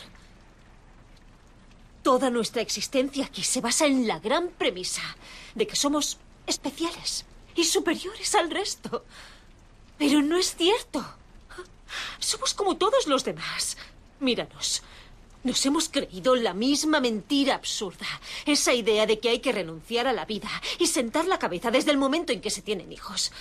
Toda 2.03 2.29
nuestra 2.29 2.61
existencia 2.61 3.25
aquí 3.25 3.41
se 3.41 3.61
basa 3.61 3.87
en 3.87 4.07
la 4.07 4.19
gran 4.19 4.49
premisa 4.49 5.01
de 5.55 5.65
que 5.65 5.75
somos 5.75 6.19
especiales 6.45 7.25
y 7.55 7.63
superiores 7.63 8.35
al 8.35 8.51
resto. 8.51 9.03
Pero 9.97 10.21
no 10.21 10.37
es 10.37 10.55
cierto. 10.55 11.03
Somos 12.19 12.53
como 12.53 12.77
todos 12.77 13.07
los 13.07 13.23
demás. 13.23 13.75
Míranos. 14.19 14.83
Nos 15.43 15.65
hemos 15.65 15.89
creído 15.89 16.35
la 16.35 16.53
misma 16.53 17.01
mentira 17.01 17.55
absurda. 17.55 18.05
Esa 18.45 18.73
idea 18.73 19.05
de 19.05 19.19
que 19.19 19.29
hay 19.29 19.39
que 19.39 19.51
renunciar 19.51 20.07
a 20.07 20.13
la 20.13 20.25
vida 20.25 20.49
y 20.79 20.87
sentar 20.87 21.25
la 21.25 21.37
cabeza 21.37 21.69
desde 21.69 21.91
el 21.91 21.97
momento 21.97 22.31
en 22.31 22.39
que 22.39 22.49
se 22.49 22.61
tienen 22.61 22.91
hijos. 22.91 23.33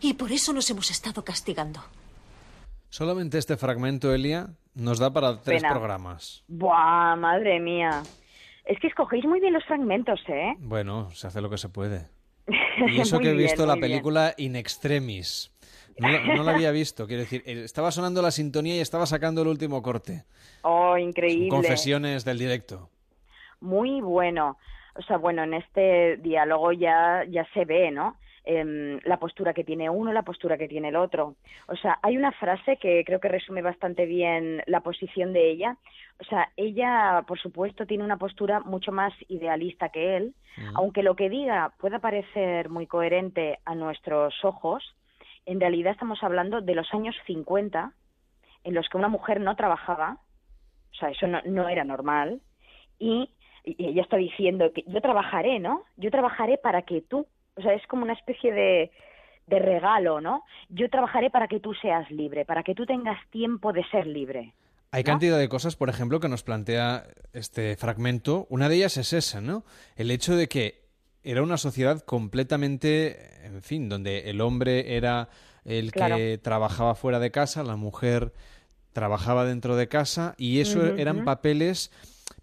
Y 0.00 0.14
por 0.14 0.32
eso 0.32 0.52
nos 0.52 0.68
hemos 0.68 0.90
estado 0.90 1.24
castigando. 1.24 1.80
Solamente 2.90 3.38
este 3.38 3.56
fragmento, 3.56 4.14
Elia, 4.14 4.50
nos 4.74 4.98
da 4.98 5.10
para 5.12 5.40
tres 5.40 5.62
programas. 5.62 6.44
Buah, 6.46 7.16
madre 7.16 7.58
mía. 7.58 8.02
Es 8.64 8.78
que 8.80 8.88
escogéis 8.88 9.24
muy 9.24 9.40
bien 9.40 9.52
los 9.52 9.64
fragmentos, 9.64 10.20
¿eh? 10.28 10.54
Bueno, 10.58 11.10
se 11.12 11.26
hace 11.26 11.40
lo 11.40 11.50
que 11.50 11.58
se 11.58 11.68
puede. 11.68 12.08
Y 12.88 13.00
eso 13.00 13.18
que 13.20 13.30
he 13.30 13.34
visto 13.34 13.66
la 13.66 13.76
película 13.76 14.34
In 14.36 14.56
Extremis. 14.56 15.52
No, 15.98 16.36
no, 16.36 16.42
la 16.42 16.54
había 16.54 16.70
visto, 16.70 17.06
quiero 17.06 17.22
decir, 17.22 17.42
estaba 17.46 17.90
sonando 17.90 18.20
la 18.20 18.30
sintonía 18.30 18.76
y 18.76 18.80
estaba 18.80 19.06
sacando 19.06 19.42
el 19.42 19.48
último 19.48 19.82
corte. 19.82 20.24
Oh, 20.62 20.96
increíble. 20.96 21.48
confesiones 21.48 22.24
del 22.24 22.38
directo. 22.38 22.90
Muy 23.60 24.00
bueno. 24.00 24.58
O 24.96 25.02
sea, 25.02 25.16
bueno, 25.16 25.42
en 25.42 25.54
este 25.54 26.16
diálogo 26.18 26.72
ya, 26.72 27.24
ya 27.28 27.46
se 27.52 27.64
ve, 27.64 27.90
¿no? 27.90 28.16
Em, 28.46 29.00
la 29.04 29.18
postura 29.18 29.54
que 29.54 29.64
tiene 29.64 29.88
uno, 29.88 30.12
la 30.12 30.22
postura 30.22 30.58
que 30.58 30.68
tiene 30.68 30.88
el 30.88 30.96
otro. 30.96 31.34
O 31.66 31.76
sea, 31.76 31.98
hay 32.02 32.18
una 32.18 32.30
frase 32.30 32.76
que 32.76 33.02
creo 33.04 33.18
que 33.18 33.28
resume 33.28 33.62
bastante 33.62 34.04
bien 34.04 34.62
la 34.66 34.80
posición 34.80 35.32
de 35.32 35.50
ella. 35.50 35.78
O 36.20 36.24
sea, 36.24 36.50
ella, 36.56 37.24
por 37.26 37.40
supuesto, 37.40 37.86
tiene 37.86 38.04
una 38.04 38.18
postura 38.18 38.60
mucho 38.60 38.92
más 38.92 39.14
idealista 39.28 39.88
que 39.88 40.18
él, 40.18 40.34
aunque 40.74 41.02
lo 41.02 41.16
que 41.16 41.30
diga 41.30 41.72
pueda 41.78 42.00
parecer 42.00 42.68
muy 42.68 42.86
coherente 42.86 43.60
a 43.64 43.74
nuestros 43.74 44.34
ojos, 44.44 44.94
en 45.46 45.60
realidad 45.60 45.92
estamos 45.92 46.22
hablando 46.22 46.60
de 46.60 46.74
los 46.74 46.92
años 46.92 47.14
50, 47.26 47.92
en 48.64 48.74
los 48.74 48.88
que 48.88 48.96
una 48.96 49.08
mujer 49.08 49.40
no 49.40 49.56
trabajaba, 49.56 50.18
o 50.92 50.94
sea, 50.96 51.10
eso 51.10 51.26
no, 51.26 51.40
no 51.44 51.68
era 51.68 51.84
normal, 51.84 52.40
y, 52.98 53.30
y 53.64 53.86
ella 53.86 54.02
está 54.02 54.16
diciendo 54.16 54.72
que 54.72 54.84
yo 54.86 55.00
trabajaré, 55.00 55.58
¿no? 55.58 55.82
Yo 55.96 56.10
trabajaré 56.10 56.58
para 56.58 56.82
que 56.82 57.00
tú 57.00 57.26
o 57.56 57.62
sea, 57.62 57.74
es 57.74 57.86
como 57.86 58.02
una 58.02 58.14
especie 58.14 58.52
de, 58.52 58.90
de 59.46 59.58
regalo, 59.58 60.20
¿no? 60.20 60.44
Yo 60.68 60.88
trabajaré 60.90 61.30
para 61.30 61.48
que 61.48 61.60
tú 61.60 61.74
seas 61.74 62.10
libre, 62.10 62.44
para 62.44 62.62
que 62.62 62.74
tú 62.74 62.86
tengas 62.86 63.18
tiempo 63.30 63.72
de 63.72 63.84
ser 63.90 64.06
libre. 64.06 64.54
Hay 64.90 65.02
cantidad 65.02 65.38
de 65.38 65.48
cosas, 65.48 65.74
por 65.74 65.88
ejemplo, 65.88 66.20
que 66.20 66.28
nos 66.28 66.44
plantea 66.44 67.04
este 67.32 67.76
fragmento. 67.76 68.46
Una 68.48 68.68
de 68.68 68.76
ellas 68.76 68.96
es 68.96 69.12
esa, 69.12 69.40
¿no? 69.40 69.64
El 69.96 70.12
hecho 70.12 70.36
de 70.36 70.48
que 70.48 70.83
era 71.24 71.42
una 71.42 71.56
sociedad 71.56 72.00
completamente, 72.04 73.46
en 73.46 73.62
fin, 73.62 73.88
donde 73.88 74.30
el 74.30 74.40
hombre 74.40 74.96
era 74.96 75.28
el 75.64 75.92
que 75.92 76.38
trabajaba 76.42 76.94
fuera 76.94 77.18
de 77.18 77.30
casa, 77.30 77.62
la 77.62 77.76
mujer 77.76 78.32
trabajaba 78.92 79.44
dentro 79.44 79.76
de 79.76 79.88
casa 79.88 80.34
y 80.38 80.60
eso 80.60 80.94
eran 80.96 81.24
papeles 81.24 81.90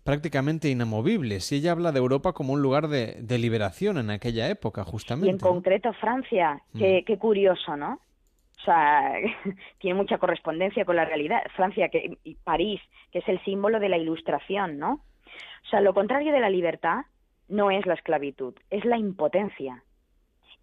prácticamente 0.04 0.70
inamovibles. 0.70 1.52
Y 1.52 1.58
ella 1.58 1.72
habla 1.72 1.92
de 1.92 2.00
Europa 2.00 2.34
como 2.34 2.54
un 2.54 2.62
lugar 2.62 2.88
de, 2.88 3.38
liberación 3.38 3.98
en 3.98 4.10
aquella 4.10 4.50
época, 4.50 4.84
justamente. 4.84 5.28
Y 5.28 5.32
en 5.32 5.40
concreto 5.40 5.94
Francia, 5.94 6.62
mm. 6.74 6.80
qué, 7.06 7.18
curioso, 7.18 7.78
¿no? 7.78 8.00
O 8.60 8.64
sea, 8.66 9.14
tiene 9.80 9.96
mucha 9.96 10.18
correspondencia 10.18 10.86
con 10.86 10.96
la 10.96 11.06
realidad. 11.06 11.42
Francia 11.56 11.90
que, 11.90 12.18
y 12.24 12.36
París, 12.36 12.82
que 13.12 13.20
es 13.20 13.28
el 13.28 13.44
símbolo 13.44 13.80
de 13.80 13.90
la 13.90 13.98
ilustración, 13.98 14.78
¿no? 14.78 15.02
O 15.66 15.70
sea, 15.70 15.82
lo 15.82 15.94
contrario 15.94 16.34
de 16.34 16.40
la 16.40 16.50
libertad 16.50 17.06
no 17.52 17.70
es 17.70 17.86
la 17.86 17.94
esclavitud, 17.94 18.56
es 18.70 18.84
la 18.86 18.98
impotencia. 18.98 19.84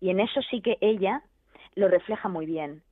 Y 0.01 0.11
en 0.11 0.21
eso 0.21 0.41
sí 0.43 0.61
que 0.61 0.79
ella 0.81 1.23
lo 1.75 1.89
refleja 1.89 2.29
muy 2.29 2.47
bien. 2.47 2.83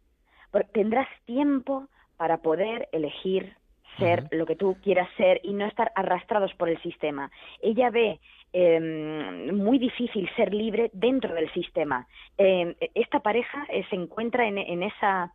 Porque 0.52 0.68
tendrás 0.72 1.08
tiempo 1.24 1.88
para 2.16 2.38
poder 2.38 2.88
elegir 2.92 3.56
ser 3.98 4.28
lo 4.30 4.44
que 4.44 4.56
tú 4.56 4.76
quieras 4.82 5.08
ser 5.16 5.40
y 5.42 5.54
no 5.54 5.64
estar 5.64 5.90
arrastrados 5.94 6.52
por 6.54 6.68
el 6.68 6.80
sistema. 6.82 7.30
Ella 7.62 7.88
ve 7.88 8.20
em, 8.52 9.56
muy 9.56 9.78
difícil 9.78 10.28
ser 10.36 10.52
libre 10.52 10.90
dentro 10.92 11.34
del 11.34 11.50
sistema. 11.52 12.06
Em, 12.36 12.74
esta 12.94 13.20
pareja 13.20 13.64
eh, 13.70 13.84
se 13.88 13.96
encuentra 13.96 14.46
en, 14.46 14.58
en, 14.58 14.82
esa, 14.82 15.32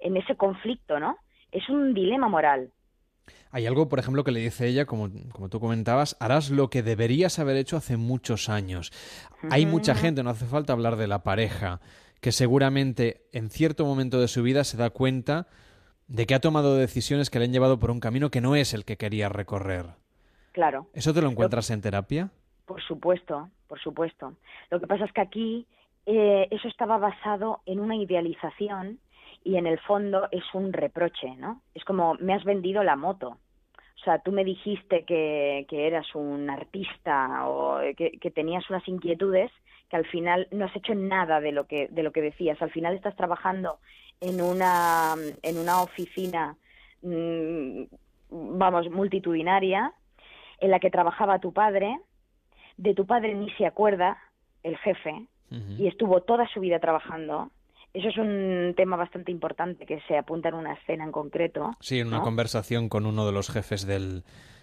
en 0.00 0.16
ese 0.16 0.34
conflicto, 0.34 0.98
¿no? 0.98 1.18
Es 1.52 1.68
un 1.68 1.94
dilema 1.94 2.28
moral. 2.28 2.72
Hay 3.50 3.66
algo, 3.66 3.88
por 3.88 3.98
ejemplo, 3.98 4.22
que 4.24 4.30
le 4.30 4.40
dice 4.40 4.68
ella, 4.68 4.86
como, 4.86 5.10
como 5.32 5.48
tú 5.48 5.58
comentabas, 5.60 6.16
harás 6.20 6.50
lo 6.50 6.70
que 6.70 6.82
deberías 6.82 7.38
haber 7.38 7.56
hecho 7.56 7.76
hace 7.76 7.96
muchos 7.96 8.48
años. 8.48 8.92
Hay 9.50 9.66
mucha 9.66 9.94
gente, 9.94 10.22
no 10.22 10.30
hace 10.30 10.46
falta 10.46 10.72
hablar 10.72 10.96
de 10.96 11.08
la 11.08 11.22
pareja, 11.22 11.80
que 12.20 12.32
seguramente 12.32 13.26
en 13.32 13.50
cierto 13.50 13.84
momento 13.84 14.20
de 14.20 14.28
su 14.28 14.42
vida 14.42 14.64
se 14.64 14.76
da 14.76 14.90
cuenta 14.90 15.48
de 16.06 16.26
que 16.26 16.34
ha 16.34 16.40
tomado 16.40 16.76
decisiones 16.76 17.30
que 17.30 17.38
le 17.38 17.46
han 17.46 17.52
llevado 17.52 17.78
por 17.78 17.90
un 17.90 18.00
camino 18.00 18.30
que 18.30 18.40
no 18.40 18.56
es 18.56 18.74
el 18.74 18.84
que 18.84 18.96
quería 18.96 19.28
recorrer. 19.28 19.86
Claro. 20.52 20.88
¿Eso 20.92 21.14
te 21.14 21.22
lo 21.22 21.30
encuentras 21.30 21.70
en 21.70 21.80
terapia? 21.80 22.30
Por 22.66 22.82
supuesto, 22.82 23.48
por 23.68 23.80
supuesto. 23.80 24.34
Lo 24.70 24.80
que 24.80 24.86
pasa 24.86 25.04
es 25.04 25.12
que 25.12 25.20
aquí 25.20 25.66
eh, 26.06 26.48
eso 26.50 26.68
estaba 26.68 26.98
basado 26.98 27.60
en 27.66 27.80
una 27.80 27.96
idealización 27.96 28.98
y 29.42 29.56
en 29.56 29.66
el 29.66 29.78
fondo 29.80 30.28
es 30.30 30.44
un 30.54 30.72
reproche, 30.72 31.34
¿no? 31.36 31.62
Es 31.74 31.84
como, 31.84 32.14
me 32.20 32.34
has 32.34 32.44
vendido 32.44 32.82
la 32.82 32.96
moto. 32.96 33.38
O 34.00 34.04
sea, 34.04 34.18
tú 34.18 34.32
me 34.32 34.44
dijiste 34.44 35.04
que, 35.04 35.66
que 35.68 35.86
eras 35.86 36.14
un 36.14 36.48
artista 36.48 37.46
o 37.48 37.80
que, 37.96 38.12
que, 38.12 38.30
tenías 38.30 38.68
unas 38.70 38.86
inquietudes 38.88 39.50
que 39.90 39.96
al 39.96 40.06
final 40.06 40.48
no 40.52 40.64
has 40.64 40.76
hecho 40.76 40.94
nada 40.94 41.40
de 41.40 41.52
lo 41.52 41.66
que, 41.66 41.88
de 41.88 42.02
lo 42.02 42.12
que 42.12 42.22
decías. 42.22 42.60
Al 42.62 42.70
final 42.70 42.94
estás 42.94 43.16
trabajando 43.16 43.78
en 44.20 44.40
una, 44.40 45.14
en 45.42 45.58
una 45.58 45.82
oficina, 45.82 46.56
mm, 47.02 47.82
vamos, 48.30 48.90
multitudinaria, 48.90 49.92
en 50.60 50.70
la 50.70 50.78
que 50.78 50.90
trabajaba 50.90 51.40
tu 51.40 51.52
padre, 51.52 51.98
de 52.76 52.94
tu 52.94 53.06
padre 53.06 53.34
ni 53.34 53.50
se 53.52 53.66
acuerda 53.66 54.18
el 54.62 54.76
jefe, 54.78 55.26
y 55.78 55.88
estuvo 55.88 56.20
toda 56.20 56.46
su 56.46 56.60
vida 56.60 56.78
trabajando. 56.78 57.50
Eso 57.92 58.08
es 58.08 58.18
un 58.18 58.74
tema 58.76 58.96
bastante 58.96 59.32
importante 59.32 59.84
que 59.84 60.00
se 60.06 60.16
apunta 60.16 60.48
en 60.48 60.54
una 60.54 60.74
escena 60.74 61.04
en 61.04 61.12
concreto. 61.12 61.72
Sí, 61.80 61.98
en 61.98 62.08
una 62.08 62.20
conversación 62.20 62.88
con 62.88 63.04
uno 63.04 63.26
de 63.26 63.32
los 63.32 63.50
jefes 63.50 63.84
del, 63.84 64.22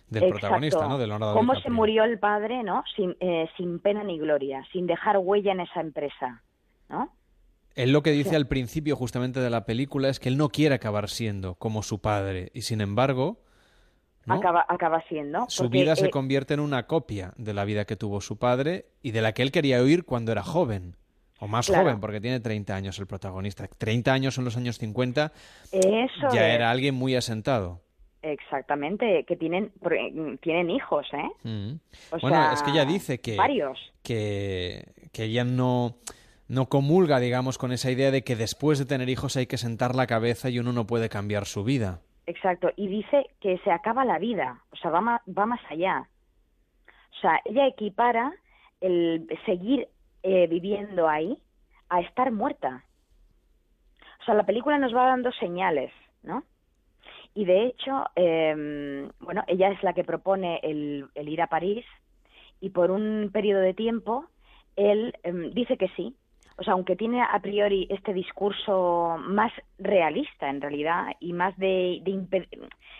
del 0.10 0.30
protagonista, 0.30 0.88
¿no? 0.88 0.98
Del 0.98 1.12
Cómo 1.12 1.56
se 1.60 1.70
murió 1.70 2.04
el 2.06 2.20
padre, 2.20 2.64
¿no? 2.64 2.84
Sin, 2.96 3.16
eh, 3.20 3.50
sin 3.58 3.80
pena 3.80 4.04
ni 4.04 4.18
gloria, 4.18 4.64
sin 4.72 4.88
dejar 4.88 5.18
huella 5.18 5.52
en 5.52 5.60
esa 5.62 5.82
empresa, 5.82 6.44
¿no? 6.90 7.14
Él 7.76 7.92
lo 7.92 8.02
que 8.02 8.12
dice 8.12 8.36
al 8.36 8.48
principio 8.48 8.96
justamente 8.96 9.40
de 9.40 9.52
la 9.52 9.66
película 9.66 10.10
es 10.10 10.20
que 10.20 10.30
él 10.30 10.38
no 10.38 10.50
quiere 10.50 10.74
acabar 10.74 11.10
siendo 11.10 11.56
como 11.56 11.84
su 11.84 12.02
padre 12.02 12.50
y 12.56 12.64
sin 12.64 12.82
embargo 12.82 13.44
acaba, 14.26 14.66
acaba 14.68 15.04
siendo. 15.08 15.46
Su 15.48 15.70
vida 15.70 15.96
se 15.96 16.08
eh, 16.08 16.10
convierte 16.10 16.56
en 16.56 16.60
una 16.60 16.88
copia 16.88 17.34
de 17.38 17.54
la 17.54 17.66
vida 17.66 17.86
que 17.86 17.96
tuvo 17.96 18.20
su 18.20 18.40
padre 18.40 18.88
y 19.04 19.12
de 19.12 19.22
la 19.22 19.34
que 19.34 19.44
él 19.44 19.52
quería 19.52 19.80
oír 19.80 20.06
cuando 20.06 20.32
era 20.32 20.42
joven. 20.42 20.96
O 21.40 21.48
más 21.48 21.68
joven, 21.68 22.00
porque 22.00 22.20
tiene 22.20 22.40
30 22.40 22.76
años 22.76 23.00
el 23.00 23.08
protagonista. 23.08 23.68
30 23.68 24.12
años 24.12 24.38
en 24.38 24.46
los 24.46 24.58
años 24.58 24.78
50 24.80 25.32
ya 26.34 26.54
era 26.54 26.72
alguien 26.72 26.96
muy 26.96 27.16
asentado. 27.16 27.82
Exactamente, 28.24 29.24
que 29.26 29.36
tienen, 29.36 29.72
tienen 30.42 30.70
hijos, 30.72 31.08
¿eh? 31.14 31.30
Mm. 31.44 32.20
bueno, 32.22 32.52
es 32.52 32.64
que 32.64 32.72
ella 32.72 32.84
dice 32.84 33.22
que, 33.22 33.38
que, 34.04 34.84
que 35.14 35.24
ella 35.24 35.44
no 35.44 35.98
no 36.48 36.68
comulga, 36.68 37.20
digamos, 37.20 37.58
con 37.58 37.72
esa 37.72 37.92
idea 37.92 38.12
de 38.12 38.24
que 38.24 38.36
después 38.36 38.80
de 38.80 38.86
tener 38.86 39.10
hijos 39.10 39.36
hay 39.38 39.48
que 39.48 39.58
sentar 39.58 39.96
la 39.96 40.08
cabeza 40.08 40.50
y 40.50 40.60
uno 40.60 40.72
no 40.72 40.88
puede 40.88 41.10
cambiar 41.10 41.46
su 41.46 41.64
vida. 41.64 42.02
Exacto, 42.26 42.70
y 42.76 42.88
dice 42.88 43.28
que 43.40 43.58
se 43.60 43.72
acaba 43.72 44.04
la 44.06 44.20
vida, 44.20 44.62
o 44.72 44.76
sea, 44.78 44.92
va 44.92 45.22
va 45.26 45.46
más 45.46 45.62
allá. 45.70 46.10
O 47.18 47.20
sea, 47.22 47.40
ella 47.46 47.68
equipara 47.68 48.34
el 48.82 49.28
seguir 49.46 49.88
eh, 50.30 50.46
viviendo 50.48 51.08
ahí 51.08 51.42
a 51.88 52.02
estar 52.02 52.34
muerta. 52.34 52.84
O 54.22 54.26
sea, 54.26 54.34
la 54.34 54.46
película 54.46 54.78
nos 54.78 54.94
va 54.94 55.06
dando 55.06 55.32
señales, 55.32 55.94
¿no? 56.22 56.44
Y 57.34 57.46
de 57.46 57.68
hecho, 57.68 58.04
eh, 58.14 59.10
bueno, 59.22 59.46
ella 59.48 59.70
es 59.70 59.82
la 59.84 59.94
que 59.94 60.04
propone 60.04 60.60
el, 60.64 61.08
el, 61.16 61.30
ir 61.30 61.42
a 61.42 61.48
París 61.48 61.86
y 62.60 62.72
por 62.72 62.92
un 62.92 63.30
periodo 63.32 63.62
de 63.62 63.74
tiempo 63.74 64.26
él 64.76 65.14
em, 65.24 65.52
dice 65.52 65.78
que 65.78 65.88
sí, 65.96 66.14
o 66.58 66.64
sea, 66.64 66.74
aunque 66.74 66.96
tiene 66.96 67.22
a 67.22 67.40
priori 67.40 67.88
este 67.90 68.14
discurso 68.14 69.18
más 69.20 69.52
realista 69.78 70.50
en 70.50 70.60
realidad 70.60 71.06
y 71.20 71.34
más 71.34 71.56
de, 71.58 72.02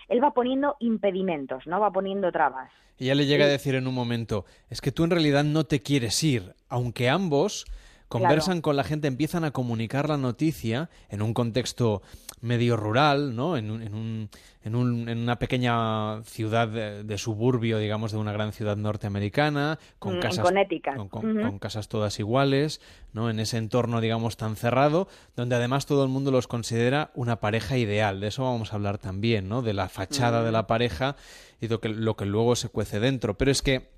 él 0.08 0.22
va 0.22 0.32
poniendo 0.32 0.76
impedimentos, 0.78 1.66
no 1.66 1.80
va 1.80 1.90
poniendo 1.90 2.30
trabas. 2.30 2.70
Y 2.98 3.04
ella 3.04 3.16
le 3.16 3.26
llega 3.26 3.44
a 3.44 3.48
decir 3.48 3.74
en 3.74 3.86
un 3.86 3.94
momento, 3.94 4.44
es 4.70 4.80
que 4.80 4.92
tú 4.92 5.04
en 5.04 5.10
realidad 5.10 5.44
no 5.44 5.64
te 5.64 5.82
quieres 5.82 6.22
ir, 6.22 6.54
aunque 6.68 7.08
ambos 7.08 7.66
conversan 8.08 8.60
con 8.60 8.76
la 8.76 8.84
gente, 8.84 9.06
empiezan 9.06 9.44
a 9.44 9.50
comunicar 9.50 10.08
la 10.08 10.16
noticia 10.16 10.90
en 11.10 11.22
un 11.22 11.34
contexto 11.34 12.02
medio 12.40 12.76
rural, 12.76 13.36
¿no? 13.36 13.56
En, 13.56 13.70
un, 13.70 13.82
en, 13.82 13.94
un, 13.94 14.30
en, 14.62 14.74
un, 14.74 15.08
en 15.08 15.18
una 15.18 15.38
pequeña 15.38 16.22
ciudad 16.22 16.68
de, 16.68 17.18
suburbio, 17.18 17.78
digamos, 17.78 18.12
de 18.12 18.18
una 18.18 18.32
gran 18.32 18.52
ciudad 18.52 18.76
norteamericana, 18.76 19.78
con 19.98 20.18
mm, 20.18 20.20
casas, 20.20 20.52
con, 20.96 21.08
con, 21.08 21.58
casas 21.58 21.88
todas 21.88 22.18
iguales, 22.18 22.80
¿no? 23.12 23.28
En 23.28 23.40
ese 23.40 23.58
entorno, 23.58 24.00
digamos, 24.00 24.36
tan 24.36 24.56
cerrado, 24.56 25.08
donde 25.36 25.56
además 25.56 25.86
todo 25.86 26.02
el 26.02 26.08
mundo 26.08 26.30
los 26.30 26.46
considera 26.46 27.10
una 27.14 27.40
pareja 27.40 27.76
ideal. 27.76 28.20
De 28.20 28.28
eso 28.28 28.44
vamos 28.44 28.72
a 28.72 28.76
hablar 28.76 28.98
también, 28.98 29.48
¿no? 29.48 29.62
De 29.62 29.74
la 29.74 29.88
fachada 29.88 30.42
de 30.44 30.52
la 30.52 30.66
pareja 30.66 31.16
y 31.60 31.68
lo 31.68 31.80
que, 31.80 31.88
lo 31.90 32.16
que 32.16 32.24
luego 32.24 32.56
se 32.56 32.68
cuece 32.68 33.00
dentro. 33.00 33.36
Pero 33.36 33.50
es 33.50 33.62
que 33.62 33.90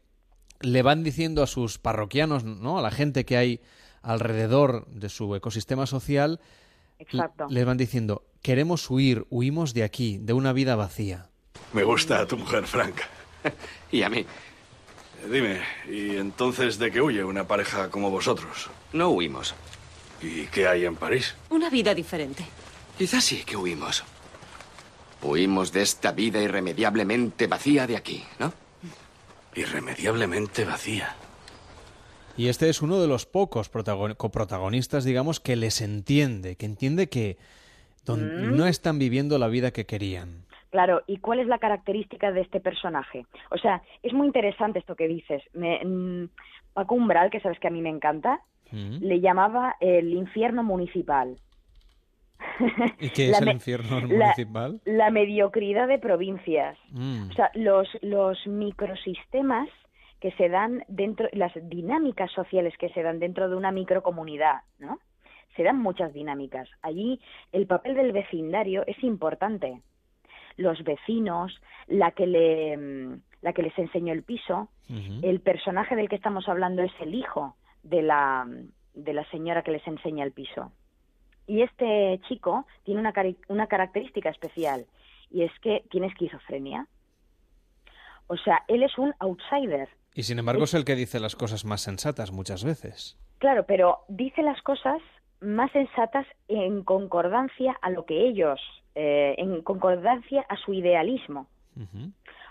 le 0.60 0.82
van 0.82 1.04
diciendo 1.04 1.42
a 1.42 1.46
sus 1.46 1.78
parroquianos, 1.78 2.44
¿no? 2.44 2.78
A 2.78 2.82
la 2.82 2.90
gente 2.90 3.24
que 3.24 3.36
hay 3.36 3.60
alrededor 4.02 4.86
de 4.86 5.08
su 5.08 5.34
ecosistema 5.34 5.86
social, 5.86 6.40
les 7.48 7.64
van 7.64 7.76
diciendo, 7.76 8.24
queremos 8.42 8.90
huir, 8.90 9.26
huimos 9.30 9.74
de 9.74 9.84
aquí, 9.84 10.18
de 10.18 10.32
una 10.32 10.52
vida 10.52 10.76
vacía. 10.76 11.28
Me 11.72 11.84
gusta 11.84 12.20
a 12.20 12.26
tu 12.26 12.36
mujer, 12.36 12.66
Frank. 12.66 12.96
y 13.92 14.02
a 14.02 14.10
mí. 14.10 14.26
Dime, 15.30 15.60
¿y 15.88 16.16
entonces 16.16 16.78
de 16.78 16.90
qué 16.90 17.00
huye 17.02 17.22
una 17.22 17.46
pareja 17.46 17.90
como 17.90 18.10
vosotros? 18.10 18.70
No 18.92 19.10
huimos. 19.10 19.54
¿Y 20.22 20.46
qué 20.46 20.66
hay 20.66 20.84
en 20.84 20.96
París? 20.96 21.34
Una 21.50 21.70
vida 21.70 21.94
diferente. 21.94 22.44
Quizás 22.96 23.24
sí 23.24 23.44
que 23.44 23.56
huimos. 23.56 24.04
Huimos 25.22 25.72
de 25.72 25.82
esta 25.82 26.12
vida 26.12 26.40
irremediablemente 26.40 27.46
vacía 27.46 27.86
de 27.86 27.96
aquí, 27.96 28.24
¿no? 28.38 28.52
Irremediablemente 29.54 30.64
vacía. 30.64 31.14
Y 32.40 32.48
este 32.48 32.70
es 32.70 32.80
uno 32.80 32.98
de 33.02 33.06
los 33.06 33.26
pocos 33.26 33.68
coprotagonistas, 33.68 35.04
digamos, 35.04 35.40
que 35.40 35.56
les 35.56 35.82
entiende, 35.82 36.56
que 36.56 36.64
entiende 36.64 37.10
que 37.10 37.36
mm. 38.08 38.56
no 38.56 38.66
están 38.66 38.98
viviendo 38.98 39.36
la 39.36 39.48
vida 39.48 39.72
que 39.72 39.84
querían. 39.84 40.46
Claro, 40.70 41.02
¿y 41.06 41.18
cuál 41.18 41.40
es 41.40 41.48
la 41.48 41.58
característica 41.58 42.32
de 42.32 42.40
este 42.40 42.58
personaje? 42.58 43.26
O 43.50 43.58
sea, 43.58 43.82
es 44.02 44.14
muy 44.14 44.26
interesante 44.26 44.78
esto 44.78 44.96
que 44.96 45.06
dices. 45.06 45.42
Me, 45.52 45.84
mm, 45.84 46.30
Paco 46.72 46.94
Umbral, 46.94 47.28
que 47.28 47.40
sabes 47.40 47.58
que 47.58 47.68
a 47.68 47.70
mí 47.70 47.82
me 47.82 47.90
encanta, 47.90 48.40
mm. 48.70 49.02
le 49.02 49.20
llamaba 49.20 49.76
el 49.78 50.10
infierno 50.14 50.62
municipal. 50.62 51.36
¿Y 53.00 53.10
qué 53.10 53.30
es 53.32 53.40
el 53.42 53.50
infierno 53.50 54.00
municipal? 54.00 54.80
La, 54.86 55.10
mediocridad 55.10 55.88
de 55.88 55.98
provincias. 55.98 56.78
Mm. 56.90 57.28
O 57.28 57.32
sea, 57.34 57.50
los, 57.52 57.86
los 58.00 58.38
microsistemas 58.46 59.68
que 60.20 60.32
se 60.32 60.48
dan 60.48 60.84
dentro, 60.88 61.28
las 61.32 61.52
dinámicas 61.68 62.30
sociales 62.32 62.76
que 62.78 62.90
se 62.90 63.02
dan 63.02 63.18
dentro 63.18 63.48
de 63.48 63.56
una 63.56 63.72
microcomunidad, 63.72 64.62
¿no? 64.78 64.98
Se 65.56 65.62
dan 65.62 65.78
muchas 65.78 66.12
dinámicas. 66.12 66.68
Allí 66.82 67.20
el 67.52 67.66
papel 67.66 67.94
del 67.94 68.12
vecindario 68.12 68.84
es 68.86 69.02
importante 69.02 69.80
los 70.56 70.82
vecinos, 70.84 71.60
la 71.86 72.12
que, 72.12 72.26
le, 72.26 72.76
mm, 72.76 73.20
la 73.42 73.52
que 73.52 73.62
les 73.62 73.76
enseñó 73.78 74.12
el 74.12 74.22
piso. 74.22 74.68
El 75.22 75.40
personaje 75.40 75.94
del 75.94 76.08
que 76.08 76.16
estamos 76.16 76.48
hablando 76.48 76.82
es 76.82 76.90
el 76.98 77.14
hijo 77.14 77.54
de 77.84 78.02
la, 78.02 78.44
de 78.92 79.12
la 79.12 79.24
señora 79.30 79.62
que 79.62 79.70
les 79.70 79.86
enseña 79.86 80.24
el 80.24 80.32
piso. 80.32 80.72
Y 81.46 81.62
este 81.62 82.20
chico 82.26 82.66
tiene 82.82 83.00
una, 83.00 83.12
una 83.48 83.68
característica 83.68 84.28
especial 84.28 84.86
y 85.30 85.42
es 85.42 85.52
que 85.60 85.84
tiene 85.90 86.08
esquizofrenia. 86.08 86.88
O 88.26 88.36
sea, 88.36 88.64
él 88.66 88.82
es 88.82 88.98
un 88.98 89.14
outsider. 89.20 89.88
Y 90.14 90.24
sin 90.24 90.38
embargo 90.38 90.64
es 90.64 90.74
el 90.74 90.84
que 90.84 90.96
dice 90.96 91.20
las 91.20 91.36
cosas 91.36 91.64
más 91.64 91.82
sensatas 91.82 92.32
muchas 92.32 92.64
veces. 92.64 93.18
Claro, 93.38 93.64
pero 93.66 94.00
dice 94.08 94.42
las 94.42 94.60
cosas 94.62 95.00
más 95.40 95.70
sensatas 95.72 96.26
en 96.48 96.82
concordancia 96.84 97.78
a 97.80 97.90
lo 97.90 98.04
que 98.04 98.28
ellos, 98.28 98.60
eh, 98.94 99.34
en 99.38 99.62
concordancia 99.62 100.44
a 100.48 100.56
su 100.56 100.74
idealismo. 100.74 101.46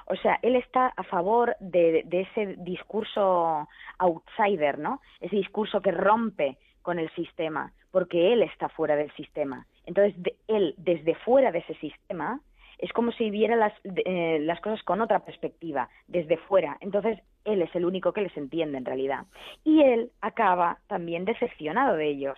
O 0.08 0.16
sea, 0.16 0.40
él 0.42 0.56
está 0.56 0.88
a 0.88 1.04
favor 1.04 1.56
de, 1.60 2.04
ese 2.10 2.56
discurso 2.58 3.68
outsider, 4.00 4.80
¿no? 4.80 5.02
Ese 5.20 5.36
discurso 5.36 5.82
que 5.82 5.92
rompe 5.92 6.58
con 6.82 6.98
el 6.98 7.12
sistema, 7.12 7.72
porque 7.92 8.34
él 8.34 8.42
está 8.42 8.70
fuera 8.70 8.96
del 8.96 9.14
sistema. 9.14 9.68
Entonces, 9.86 10.16
él, 10.48 10.74
desde 10.78 11.14
fuera 11.14 11.52
de 11.52 11.60
ese 11.60 11.76
sistema, 11.76 12.42
es 12.80 12.92
como 12.94 13.12
si 13.12 13.30
viera 13.30 13.56
las, 13.56 13.74
eh, 13.84 14.40
las 14.42 14.60
cosas 14.62 14.82
con 14.84 15.02
otra 15.02 15.20
perspectiva, 15.20 15.90
desde 16.08 16.38
fuera. 16.38 16.78
Entonces, 16.80 17.20
él 17.44 17.62
es 17.62 17.74
el 17.76 17.86
único 17.86 18.14
que 18.14 18.22
les 18.22 18.36
entiende 18.38 18.78
en 18.78 18.86
realidad. 18.86 19.26
Y 19.64 19.82
él 19.82 20.12
acaba 20.22 20.80
también 20.88 21.26
decepcionado 21.26 21.96
de 21.96 22.10
ellos. 22.10 22.38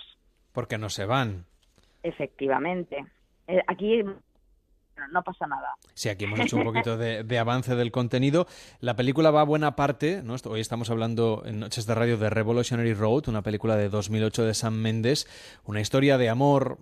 Porque 0.51 0.77
no 0.77 0.89
se 0.89 1.05
van. 1.05 1.45
Efectivamente. 2.03 3.05
Eh, 3.47 3.61
aquí 3.67 4.03
no 5.11 5.23
pasa 5.23 5.47
nada. 5.47 5.69
Sí, 5.93 6.09
aquí 6.09 6.25
hemos 6.25 6.39
hecho 6.39 6.57
un 6.57 6.63
poquito 6.73 6.97
de, 6.97 7.39
avance 7.39 7.75
del 7.75 7.91
contenido. 7.91 8.47
La 8.79 8.95
película 8.95 9.31
va 9.31 9.41
a 9.41 9.45
buena 9.45 9.75
parte, 9.75 10.21
¿no? 10.23 10.35
hoy 10.45 10.59
estamos 10.59 10.89
hablando 10.89 11.43
en 11.45 11.59
Noches 11.59 11.85
de 11.85 11.95
Radio 11.95 12.17
de 12.17 12.29
Revolutionary 12.29 12.93
Road, 12.93 13.29
una 13.29 13.41
película 13.41 13.75
de 13.75 13.89
2008 13.89 14.45
de 14.45 14.53
Sam 14.53 14.75
Mendes, 14.75 15.27
una 15.65 15.81
historia 15.81 16.17
de 16.17 16.29
amor 16.29 16.77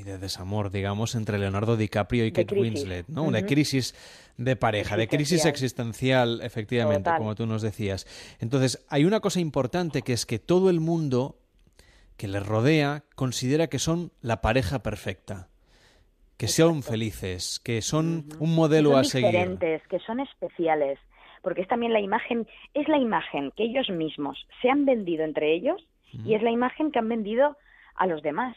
y 0.00 0.02
de 0.02 0.18
desamor, 0.18 0.70
digamos, 0.70 1.14
entre 1.14 1.38
Leonardo 1.38 1.76
DiCaprio 1.76 2.24
y 2.24 2.32
Kate 2.32 2.54
Winslet, 2.54 3.08
¿no? 3.08 3.22
Una 3.22 3.42
crisis 3.42 3.94
de 4.36 4.56
pareja, 4.56 4.96
de 4.96 5.08
crisis 5.08 5.44
existencial, 5.44 6.40
efectivamente, 6.42 7.10
como 7.18 7.34
tú 7.34 7.46
nos 7.46 7.60
decías. 7.60 8.06
Entonces, 8.40 8.84
hay 8.88 9.04
una 9.04 9.20
cosa 9.20 9.40
importante 9.40 10.02
que 10.02 10.14
es 10.14 10.24
que 10.24 10.38
todo 10.38 10.70
el 10.70 10.80
mundo 10.80 11.36
que 12.16 12.28
les 12.28 12.44
rodea 12.44 13.04
considera 13.14 13.66
que 13.66 13.78
son 13.78 14.12
la 14.22 14.40
pareja 14.40 14.82
perfecta, 14.82 15.48
que 16.38 16.48
son 16.48 16.82
felices, 16.82 17.60
que 17.60 17.82
son 17.82 18.26
un 18.38 18.54
modelo 18.54 18.96
a 18.96 19.04
seguir. 19.04 19.30
Diferentes, 19.30 19.86
que 19.88 19.98
son 20.00 20.20
especiales, 20.20 20.98
porque 21.42 21.60
es 21.60 21.68
también 21.68 21.92
la 21.92 22.00
imagen, 22.00 22.46
es 22.72 22.88
la 22.88 22.98
imagen 22.98 23.52
que 23.56 23.64
ellos 23.64 23.90
mismos 23.90 24.46
se 24.62 24.70
han 24.70 24.86
vendido 24.86 25.24
entre 25.24 25.54
ellos 25.54 25.86
y 26.12 26.34
es 26.34 26.42
la 26.42 26.50
imagen 26.50 26.90
que 26.90 26.98
han 26.98 27.08
vendido 27.08 27.56
a 27.94 28.06
los 28.06 28.22
demás. 28.22 28.56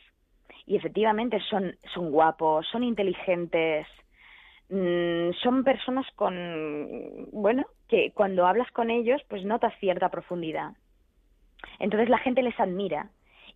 Y 0.65 0.75
efectivamente 0.75 1.39
son, 1.49 1.75
son 1.93 2.11
guapos, 2.11 2.65
son 2.71 2.83
inteligentes, 2.83 3.87
mm, 4.69 5.31
son 5.41 5.63
personas 5.63 6.05
con, 6.15 7.27
bueno, 7.31 7.65
que 7.87 8.11
cuando 8.13 8.45
hablas 8.45 8.71
con 8.71 8.89
ellos 8.89 9.21
pues 9.27 9.43
notas 9.43 9.73
cierta 9.79 10.09
profundidad. 10.09 10.73
Entonces 11.79 12.09
la 12.09 12.17
gente 12.17 12.41
les 12.41 12.59
admira 12.59 13.09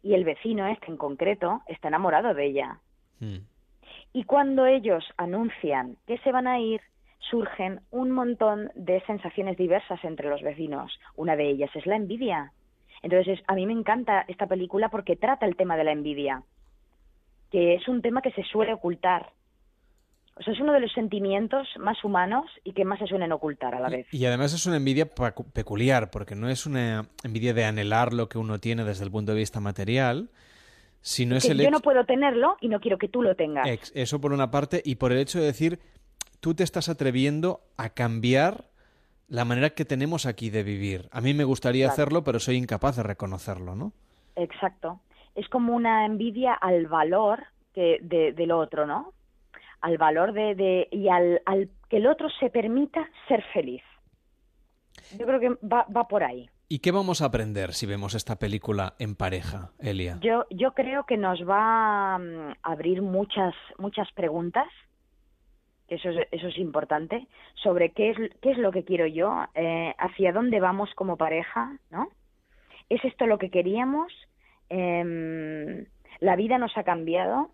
y 0.04 0.14
el 0.14 0.24
vecino 0.24 0.68
este 0.68 0.88
en 0.88 0.98
concreto 0.98 1.62
está 1.68 1.88
enamorado 1.88 2.34
de 2.34 2.46
ella. 2.46 2.80
Hmm. 3.20 3.40
Y 4.14 4.24
cuando 4.24 4.66
ellos 4.66 5.04
anuncian 5.18 5.98
que 6.08 6.18
se 6.20 6.32
van 6.32 6.48
a 6.48 6.60
ir, 6.60 6.82
surgen 7.20 7.82
un 7.92 8.12
montón 8.12 8.72
de 8.76 9.02
sensaciones 9.02 9.58
diversas 9.58 10.04
entre 10.04 10.30
los 10.30 10.42
vecinos. 10.42 11.00
Una 11.16 11.36
de 11.36 11.50
ellas 11.50 11.70
es 11.76 11.86
la 11.86 11.96
envidia. 11.96 12.52
Entonces, 13.02 13.40
a 13.48 13.54
mí 13.54 13.66
me 13.66 13.74
encanta 13.74 14.26
esta 14.28 14.48
película 14.48 14.90
porque 14.90 15.16
trata 15.16 15.46
el 15.46 15.56
tema 15.56 15.78
de 15.78 15.84
la 15.84 15.92
envidia, 15.92 16.44
que 17.52 17.76
es 17.76 17.88
un 17.88 18.02
tema 18.02 18.22
que 18.22 18.32
se 18.32 18.44
suele 18.44 18.74
ocultar 18.74 19.32
o 20.40 20.44
sea, 20.44 20.54
es 20.54 20.60
uno 20.60 20.74
de 20.74 20.80
los 20.80 20.92
sentimientos 20.94 21.68
más 21.80 22.04
humanos 22.04 22.46
y 22.64 22.74
que 22.74 22.86
más 22.86 23.00
se 23.00 23.08
suelen 23.08 23.32
ocultar 23.32 23.74
a 23.74 23.80
la 23.80 23.90
vez. 23.90 24.08
Y, 24.12 24.26
además 24.26 24.54
es 24.54 24.66
una 24.68 24.78
envidia 24.78 25.10
peculiar, 25.54 26.12
porque 26.12 26.36
no 26.36 26.48
es 26.48 26.66
una 26.66 27.10
envidia 27.24 27.54
de 27.54 27.66
anhelar 27.66 28.14
lo 28.14 28.30
que 28.30 28.38
uno 28.38 28.60
tiene 28.60 28.84
desde 28.84 29.04
el 29.04 29.12
punto 29.12 29.32
de 29.32 29.40
vista 29.40 29.60
material, 29.60 30.30
sino 31.02 31.36
es 31.36 31.50
el 31.50 31.60
Yo 31.60 31.72
no 31.72 31.80
puedo 31.80 32.06
tenerlo 32.06 32.58
y 32.62 32.68
no 32.68 32.80
quiero 32.80 33.00
que 33.00 33.08
tú 33.08 33.24
lo 33.24 33.36
tengas. 33.36 33.92
eso 33.96 34.22
por 34.22 34.32
una 34.32 34.52
parte, 34.52 34.82
y 34.86 34.96
por 34.96 35.12
el 35.12 35.18
hecho 35.18 35.40
de 35.40 35.46
decir, 35.46 35.80
tú 36.40 36.54
te 36.54 36.64
estás 36.64 36.88
atreviendo 36.88 37.62
a 37.76 37.90
cambiar 37.90 38.66
la 39.28 39.44
manera 39.44 39.72
que 39.72 39.86
tenemos 39.86 40.28
aquí 40.28 40.52
de 40.52 40.62
vivir. 40.62 41.10
A 41.12 41.20
mí 41.20 41.34
me 41.34 41.46
gustaría 41.46 41.88
hacerlo, 41.88 42.24
pero 42.24 42.40
soy 42.40 42.58
incapaz 42.58 42.98
de 42.98 43.04
reconocerlo, 43.04 43.76
¿no? 43.76 43.92
Exacto. 44.36 45.00
Es 45.38 45.48
como 45.48 45.74
una 45.74 46.06
envidia 46.06 46.54
al 46.54 46.88
valor 46.88 47.46
que 47.74 48.00
de, 48.02 48.34
del 48.34 48.52
otro, 48.52 48.86
¿no? 48.86 49.14
al 49.82 49.98
valor 49.98 50.34
de, 50.34 50.56
de 50.56 50.88
y 50.92 51.10
al, 51.10 51.42
al, 51.46 51.70
que 51.90 51.98
el 51.98 52.08
otro 52.08 52.30
se 52.40 52.50
permita 52.50 53.08
ser 53.28 53.44
feliz. 53.54 53.84
Yo 55.18 55.26
creo 55.26 55.40
que 55.40 55.50
va, 55.66 55.86
va 55.96 56.08
por 56.08 56.24
ahí. 56.24 56.50
¿Y 56.70 56.80
qué 56.80 56.92
vamos 56.92 57.22
a 57.22 57.26
aprender 57.26 57.74
si 57.74 57.86
vemos 57.86 58.14
esta 58.14 58.38
película 58.38 58.96
en 59.00 59.16
pareja, 59.16 59.72
Elia? 59.80 60.18
Yo, 60.22 60.46
yo 60.50 60.74
creo 60.74 61.06
que 61.06 61.16
nos 61.16 61.40
va 61.48 62.16
a 62.16 62.18
mm, 62.18 62.56
abrir 62.64 63.02
muchas, 63.02 63.54
muchas 63.78 64.12
preguntas, 64.12 64.68
eso 65.88 66.10
es, 66.10 66.28
eso 66.32 66.48
es 66.48 66.58
importante, 66.58 67.26
sobre 67.56 67.92
qué 67.92 68.10
es, 68.10 68.18
qué 68.42 68.52
es 68.52 68.58
lo 68.58 68.72
que 68.72 68.84
quiero 68.84 69.08
yo, 69.08 69.46
eh, 69.56 69.96
hacia 69.98 70.34
dónde 70.34 70.60
vamos 70.60 70.90
como 70.96 71.16
pareja, 71.16 71.78
¿no? 71.90 72.10
¿Es 72.90 73.04
esto 73.06 73.28
lo 73.28 73.38
que 73.38 73.50
queríamos? 73.50 74.12
Eh, 74.70 75.86
¿La 76.20 76.36
vida 76.36 76.58
nos 76.58 76.76
ha 76.78 76.84
cambiado? 76.84 77.52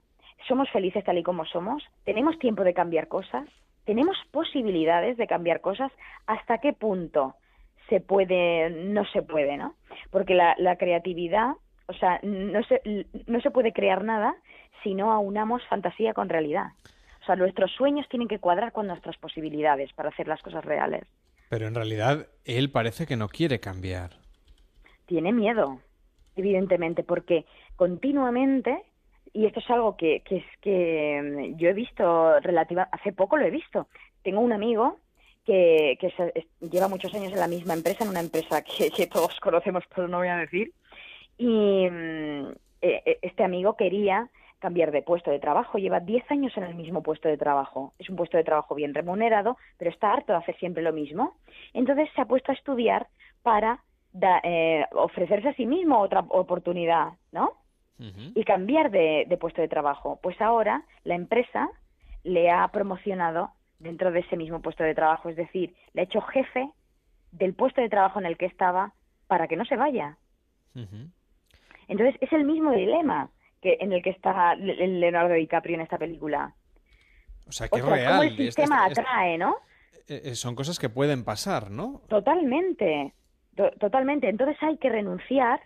somos 0.47 0.69
felices 0.71 1.04
tal 1.04 1.17
y 1.17 1.23
como 1.23 1.45
somos, 1.45 1.84
tenemos 2.04 2.38
tiempo 2.39 2.63
de 2.63 2.73
cambiar 2.73 3.08
cosas, 3.08 3.47
tenemos 3.86 4.17
posibilidades 4.32 5.17
de 5.17 5.28
cambiar 5.28 5.62
cosas, 5.62 5.91
¿hasta 6.26 6.58
qué 6.60 6.73
punto 6.73 7.36
se 7.89 7.99
puede, 7.99 8.69
no 8.69 9.06
se 9.06 9.21
puede, 9.21 9.58
¿no? 9.58 9.76
Porque 10.10 10.36
la, 10.36 10.76
creatividad, 10.78 11.54
o 11.88 11.93
sea, 11.93 12.19
no 12.23 12.63
se, 12.63 12.82
no 13.28 13.41
se 13.41 13.52
puede 13.52 13.73
crear 13.73 14.04
nada 14.04 14.36
si 14.84 14.93
no 14.93 15.12
aunamos 15.12 15.62
fantasía 15.67 16.13
con 16.13 16.30
realidad. 16.30 16.67
O 17.21 17.26
sea, 17.26 17.36
nuestros 17.36 17.71
sueños 17.71 18.08
tienen 18.10 18.28
que 18.28 18.39
cuadrar 18.39 18.71
con 18.71 18.88
nuestras 18.88 19.17
posibilidades 19.17 19.91
para 19.93 20.10
hacer 20.10 20.28
las 20.28 20.41
cosas 20.41 20.63
reales. 20.65 21.04
Pero 21.49 21.67
en 21.67 21.76
realidad 21.76 22.28
él 22.45 22.71
parece 22.71 23.06
que 23.06 23.15
no 23.15 23.30
quiere 23.30 23.60
cambiar. 23.60 24.12
Tiene 25.06 25.32
miedo, 25.32 25.80
evidentemente, 26.36 27.04
porque 27.04 27.46
continuamente 27.76 28.84
y 29.34 29.48
esto 29.48 29.60
es 29.60 29.69
algo 29.72 29.98
que, 29.98 30.22
que, 30.22 30.38
es, 30.38 30.46
que 30.62 31.19
mm, 31.22 31.58
yo 31.58 31.69
he 31.69 31.74
visto 31.74 32.39
relativa, 32.39 32.88
hace 32.91 33.12
poco 33.12 33.36
lo 33.36 33.46
he 33.46 33.52
visto. 33.52 33.88
Tengo 34.22 34.39
un 34.39 34.54
amigo 34.54 35.00
que, 35.43 35.98
que 36.00 36.13
lleva 36.62 36.88
muchos 36.88 37.13
años 37.15 37.34
en 37.34 37.39
la 37.39 37.48
misma 37.48 37.74
empresa, 37.74 38.04
en 38.04 38.12
una 38.12 38.19
empresa 38.19 38.63
que, 38.63 38.91
que 38.96 39.08
todos 39.08 39.39
conocemos, 39.39 39.84
pero 39.93 40.08
no 40.08 40.19
voy 40.19 40.28
a 40.28 40.38
decir. 40.38 40.72
Y 41.38 41.89
mm, 41.89 42.48
e, 42.82 43.02
e, 43.06 43.19
este 43.24 43.43
amigo 43.43 43.76
quería 43.76 44.30
cambiar 44.60 44.91
de 44.91 45.02
puesto 45.02 45.32
de 45.32 45.39
trabajo. 45.39 45.80
Lleva 45.80 46.00
10 46.00 46.30
años 46.32 46.56
en 46.56 46.63
el 46.63 46.76
mismo 46.76 47.02
puesto 47.02 47.28
de 47.28 47.38
trabajo. 47.38 47.91
Es 47.98 48.10
un 48.10 48.15
puesto 48.15 48.38
de 48.38 48.43
trabajo 48.43 48.76
bien 48.76 48.93
remunerado, 48.93 49.58
pero 49.78 49.89
está 49.89 50.13
harto 50.13 50.32
de 50.32 50.38
hacer 50.38 50.56
siempre 50.58 50.84
lo 50.84 50.93
mismo. 50.93 51.36
Entonces 51.74 52.08
se 52.15 52.22
ha 52.22 52.26
puesto 52.26 52.52
a 52.52 52.56
estudiar 52.56 53.08
para 53.41 53.84
eh, 54.43 54.86
ofrecerse 54.93 55.49
a 55.49 55.56
sí 55.56 55.65
mismo 55.65 55.99
otra 55.99 56.21
oportunidad, 56.30 57.13
¿no? 57.32 57.54
Y 58.36 58.43
cambiar 58.43 58.91
de, 58.91 59.26
de 59.30 59.38
puesto 59.38 59.62
de 59.62 59.69
trabajo. 59.69 60.19
Pues 60.21 60.41
ahora 60.41 60.84
la 61.06 61.15
empresa 61.15 61.69
le 62.23 62.52
ha 62.52 62.67
promocionado 62.67 63.52
dentro 63.80 64.12
de 64.12 64.19
ese 64.19 64.36
mismo 64.36 64.62
puesto 64.62 64.84
de 64.84 64.93
trabajo, 64.93 65.30
es 65.30 65.38
decir, 65.38 65.73
le 65.93 66.02
ha 66.02 66.06
hecho 66.06 66.19
jefe 66.19 66.69
del 67.32 67.54
puesto 67.54 67.80
de 67.80 67.88
trabajo 67.88 68.19
en 68.19 68.26
el 68.26 68.38
que 68.38 68.45
estaba 68.45 68.93
para 69.28 69.47
que 69.47 69.56
no 69.56 69.63
se 69.65 69.78
vaya. 69.78 70.17
Entonces 71.88 72.15
es 72.21 72.34
el 72.34 72.43
mismo 72.43 72.71
dilema 72.71 73.30
que 73.62 73.78
en 73.80 73.93
el 73.93 74.02
que 74.04 74.10
está 74.10 74.56
Leonardo 74.56 75.34
DiCaprio 75.34 75.76
en 75.76 75.82
esta 75.82 75.97
película. 75.97 76.54
O 77.47 77.52
sea, 77.52 77.67
que 77.67 77.80
es 77.80 77.86
real. 77.86 78.23
el 78.23 78.36
sistema 78.36 78.86
atrae, 78.86 79.38
¿no? 79.38 79.58
Eh, 80.08 80.21
eh, 80.26 80.36
son 80.36 80.56
cosas 80.56 80.80
que 80.80 80.89
pueden 80.89 81.23
pasar, 81.23 81.71
¿no? 81.71 82.02
Totalmente, 82.10 83.13
totalmente. 83.80 84.30
Entonces 84.30 84.58
hay 84.62 84.78
que 84.78 84.89
renunciar, 84.89 85.60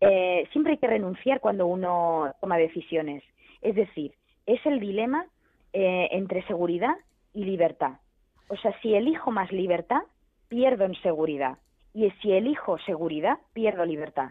eh, 0.00 0.48
siempre 0.52 0.72
hay 0.72 0.78
que 0.78 0.86
renunciar 0.86 1.40
cuando 1.40 1.66
uno 1.66 2.32
toma 2.40 2.58
decisiones. 2.58 3.22
Es 3.62 3.74
decir, 3.74 4.14
es 4.46 4.64
el 4.66 4.80
dilema 4.80 5.26
entre 5.72 6.44
seguridad 6.46 6.94
y 7.34 7.44
libertad. 7.44 7.98
O 8.48 8.56
sea, 8.56 8.74
si 8.80 8.94
elijo 8.94 9.30
más 9.30 9.52
libertad, 9.52 10.00
pierdo 10.48 10.84
en 10.84 10.94
seguridad. 11.02 11.58
Y 11.94 12.10
si 12.22 12.32
elijo 12.32 12.78
seguridad, 12.78 13.38
pierdo 13.52 13.84
libertad. 13.84 14.30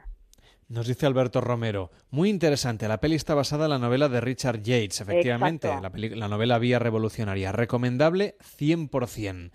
Nos 0.70 0.88
dice 0.88 1.06
Alberto 1.06 1.40
Romero, 1.40 1.92
muy 2.10 2.30
interesante, 2.30 2.90
la 2.90 3.00
peli 3.00 3.16
está 3.16 3.34
basada 3.34 3.66
en 3.66 3.72
la 3.72 3.80
novela 3.80 4.10
de 4.10 4.20
Richard 4.20 4.62
Yates, 4.62 5.00
efectivamente, 5.00 5.70
la, 5.70 6.28
novela 6.28 6.60
Vía 6.60 6.78
Revolucionaria, 6.78 7.54
recomendable 7.54 8.36
100%. 8.40 9.52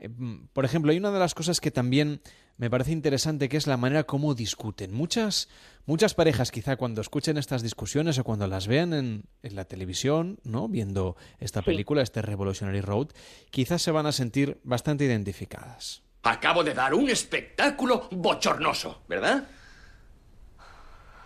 Eh, 0.00 0.08
mm, 0.08 0.48
por 0.52 0.64
ejemplo, 0.64 0.90
hay 0.90 0.98
una 0.98 1.12
de 1.12 1.18
las 1.18 1.34
cosas 1.34 1.60
que 1.60 1.70
también 1.70 2.20
me 2.56 2.68
parece 2.68 2.92
interesante 2.92 3.48
que 3.48 3.56
es 3.56 3.66
la 3.66 3.76
manera 3.76 4.04
como 4.04 4.34
discuten. 4.34 4.92
Muchas, 4.92 5.48
muchas 5.86 6.14
parejas 6.14 6.50
quizá 6.50 6.76
cuando 6.76 7.00
escuchen 7.00 7.38
estas 7.38 7.62
discusiones 7.62 8.18
o 8.18 8.24
cuando 8.24 8.46
las 8.46 8.66
vean 8.66 8.92
en, 8.92 9.24
la 9.42 9.64
televisión, 9.64 10.40
¿no? 10.42 10.68
viendo 10.68 11.16
esta 11.38 11.62
película, 11.62 12.02
este 12.02 12.22
Revolutionary 12.22 12.80
Road, 12.80 13.08
quizás 13.50 13.82
se 13.82 13.90
van 13.90 14.06
a 14.06 14.12
sentir 14.12 14.58
bastante 14.64 15.04
identificadas. 15.04 16.02
Acabo 16.22 16.64
de 16.64 16.74
dar 16.74 16.92
un 16.92 17.08
espectáculo 17.08 18.08
bochornoso, 18.10 19.02
¿verdad? 19.08 19.48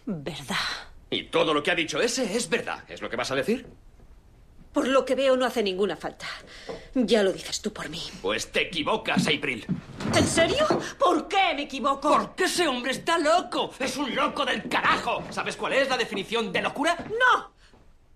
Verdad. 0.06 0.56
Y 1.10 1.24
todo 1.24 1.52
lo 1.52 1.62
que 1.62 1.70
ha 1.70 1.74
dicho 1.74 2.00
ese 2.00 2.36
es 2.36 2.48
verdad. 2.48 2.84
¿Es 2.88 3.02
lo 3.02 3.10
que 3.10 3.16
vas 3.16 3.30
a 3.30 3.34
decir? 3.34 3.66
Por 4.74 4.88
lo 4.88 5.04
que 5.04 5.14
veo 5.14 5.36
no 5.36 5.46
hace 5.46 5.62
ninguna 5.62 5.96
falta. 5.96 6.26
Ya 6.94 7.22
lo 7.22 7.32
dices 7.32 7.62
tú 7.62 7.72
por 7.72 7.88
mí. 7.88 8.02
Pues 8.20 8.50
te 8.50 8.62
equivocas, 8.62 9.24
April. 9.28 9.64
¿En 10.12 10.26
serio? 10.26 10.66
¿Por 10.98 11.28
qué 11.28 11.54
me 11.54 11.62
equivoco? 11.62 12.10
Porque 12.10 12.44
ese 12.44 12.66
hombre 12.66 12.90
está 12.90 13.16
loco. 13.16 13.70
Es 13.78 13.96
un 13.96 14.12
loco 14.12 14.44
del 14.44 14.68
carajo. 14.68 15.22
¿Sabes 15.30 15.56
cuál 15.56 15.74
es 15.74 15.88
la 15.88 15.96
definición 15.96 16.52
de 16.52 16.60
locura? 16.60 16.96
No. 17.08 17.52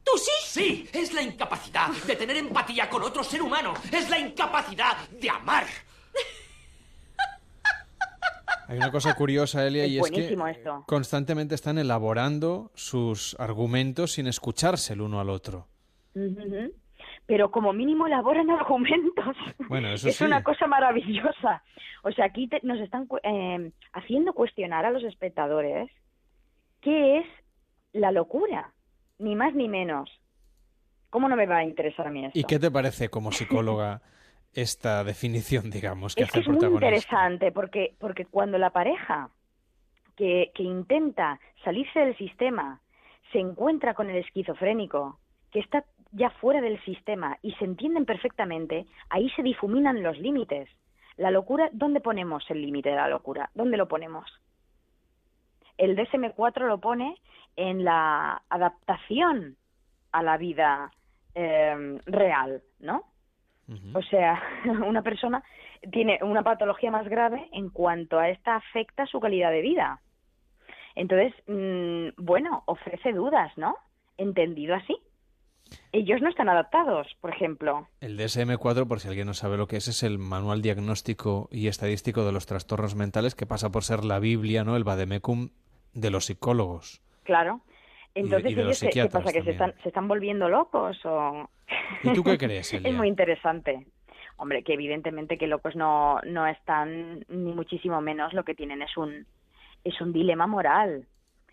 ¿Tú 0.03 0.19
sí? 0.19 0.33
Sí, 0.45 0.89
es 0.93 1.13
la 1.13 1.23
incapacidad 1.23 1.91
de 1.91 2.17
tener 2.17 2.37
empatía 2.37 2.91
con 2.91 3.05
otro 3.05 3.23
ser 3.23 3.41
humano. 3.41 3.75
Es 3.93 4.11
la 4.11 4.19
incapacidad 4.19 4.97
de 5.11 5.31
amar. 5.31 5.65
Hay 8.67 8.79
una 8.79 8.91
cosa 8.91 9.15
curiosa, 9.15 9.65
Elia, 9.65 9.87
y 9.87 9.99
es 9.99 10.11
que 10.11 10.37
constantemente 10.87 11.55
están 11.55 11.79
elaborando 11.79 12.73
sus 12.75 13.37
argumentos 13.39 14.13
sin 14.13 14.27
escucharse 14.27 14.95
el 14.95 15.03
uno 15.03 15.21
al 15.21 15.31
otro. 15.31 15.69
Pero 17.27 17.51
como 17.51 17.73
mínimo 17.73 18.07
elaboran 18.07 18.51
argumentos. 18.51 19.37
Bueno, 19.69 19.89
eso 19.89 20.09
es 20.09 20.21
una 20.21 20.43
cosa 20.43 20.67
maravillosa. 20.67 21.63
O 22.03 22.13
sea, 22.13 22.27
aquí 22.27 22.49
nos 22.63 22.81
están 22.81 23.09
eh, 23.23 23.71
haciendo 23.93 24.33
cuestionar 24.33 24.85
a 24.85 24.91
los 24.91 25.05
espectadores 25.05 25.91
qué 26.81 27.19
es 27.19 27.27
la 27.93 28.13
locura, 28.13 28.73
ni 29.19 29.35
más 29.35 29.55
ni 29.55 29.69
menos. 29.69 30.11
¿Cómo 31.11 31.29
no 31.29 31.37
me 31.37 31.47
va 31.47 31.59
a 31.59 31.65
interesar 31.65 32.07
a 32.07 32.11
mí 32.11 32.27
esto? 32.27 32.39
¿Y 32.39 32.45
qué 32.45 32.59
te 32.59 32.71
parece 32.71 33.09
como 33.09 33.33
psicóloga? 33.33 34.03
esta 34.55 35.05
definición, 35.05 35.71
digamos, 35.71 36.15
que 36.15 36.23
es 36.23 36.31
hace 36.31 36.41
es 36.41 36.49
muy 36.49 36.65
interesante 36.65 37.53
porque, 37.53 37.95
porque 37.99 38.25
cuando 38.27 38.59
la 38.59 38.71
pareja 38.71 39.31
que, 40.17 40.51
que 40.55 40.63
intenta 40.63 41.39
salirse 41.65 42.01
del 42.01 42.17
sistema 42.17 42.81
se 43.33 43.39
encuentra 43.39 43.95
con 43.95 44.11
el 44.11 44.17
esquizofrénico, 44.17 45.19
que 45.53 45.61
está 45.61 45.85
ya 46.13 46.31
fuera 46.31 46.61
del 46.61 46.83
sistema 46.85 47.39
y 47.43 47.53
se 47.53 47.65
entienden 47.65 48.05
perfectamente, 48.05 48.87
ahí 49.11 49.31
se 49.31 49.43
difuminan 49.43 50.03
los 50.03 50.19
límites. 50.19 50.69
La 51.17 51.31
locura, 51.31 51.69
¿dónde 51.73 52.01
ponemos 52.01 52.45
el 52.51 52.63
límite 52.63 52.91
de 52.91 52.97
la 52.97 53.09
locura? 53.09 53.51
¿Dónde 53.55 53.77
lo 53.77 53.89
ponemos? 53.89 54.31
El 55.77 55.97
DSM-4 55.97 56.67
lo 56.67 56.79
pone 56.79 57.17
en 57.57 57.85
la 57.85 58.43
adaptación 58.49 59.57
a 60.13 60.23
la 60.23 60.37
vida 60.37 60.91
eh, 61.35 62.01
real, 62.07 62.63
¿no? 62.81 63.05
O 63.93 64.03
sea, 64.03 64.43
una 64.87 65.03
persona 65.03 65.43
tiene 65.93 66.19
una 66.23 66.43
patología 66.43 66.91
más 66.91 67.07
grave 67.07 67.49
en 67.53 67.69
cuanto 67.69 68.19
a 68.19 68.31
esta 68.31 68.57
afecta 68.57 69.07
su 69.07 69.21
calidad 69.21 69.51
de 69.51 69.61
vida. 69.61 70.01
Entonces, 70.95 71.35
mm, 71.47 72.25
bueno, 72.25 72.63
ofrece 72.67 73.13
dudas, 73.13 73.57
¿no? 73.57 73.77
Entendido 74.17 74.75
así. 74.75 74.97
Ellos 75.93 76.21
no 76.21 76.29
están 76.29 76.49
adaptados, 76.49 77.07
por 77.21 77.31
ejemplo. 77.31 77.89
El 78.01 78.19
DSM-4, 78.19 78.87
por 78.87 79.01
si 79.01 79.09
alguien 79.09 79.27
no 79.27 79.35
sabe 79.35 79.57
lo 79.57 79.67
que 79.67 79.77
es, 79.77 79.89
es 79.89 80.03
el 80.03 80.19
manual 80.19 80.61
diagnóstico 80.61 81.49
y 81.51 81.69
estadístico 81.69 82.25
de 82.25 82.33
los 82.33 82.47
trastornos 82.47 82.95
mentales 82.95 83.35
que 83.35 83.47
pasa 83.47 83.71
por 83.71 83.85
ser 83.85 84.05
la 84.05 84.19
Biblia, 84.19 84.65
¿no? 84.65 84.77
El 84.77 84.85
vademecum 84.85 85.51
de 85.95 86.11
los 86.11 86.27
psicólogos. 86.27 87.01
Claro. 87.25 87.63
Entonces, 88.15 88.53
ellos, 88.53 88.85
¿qué 88.93 89.07
pasa? 89.07 89.33
¿Que 89.33 89.43
se 89.43 89.53
están, 89.53 89.75
se 89.83 89.89
están 89.89 90.09
volviendo 90.09 90.49
locos? 90.49 90.99
O... 91.05 91.49
¿Y 92.03 92.13
tú 92.13 92.23
qué 92.25 92.37
crees, 92.37 92.73
Es 92.75 92.95
muy 92.95 93.09
interesante. 93.09 93.87
Hombre, 94.37 94.63
que 94.63 94.75
evidentemente 94.75 95.39
que 95.39 95.47
locos 95.47 95.75
no, 95.75 96.21
no 96.23 96.47
están, 96.47 97.25
ni 97.29 97.53
muchísimo 97.53 98.01
menos. 98.01 98.33
Lo 98.35 98.45
que 98.45 98.55
tienen 98.55 98.83
es 98.83 98.97
un, 98.97 99.27
es 99.85 100.01
un 100.01 100.13
dilema 100.13 100.47
moral. 100.47 101.07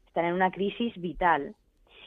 Están 0.07 0.25
en 0.25 0.33
una 0.33 0.51
crisis 0.51 0.93
vital. 0.97 1.55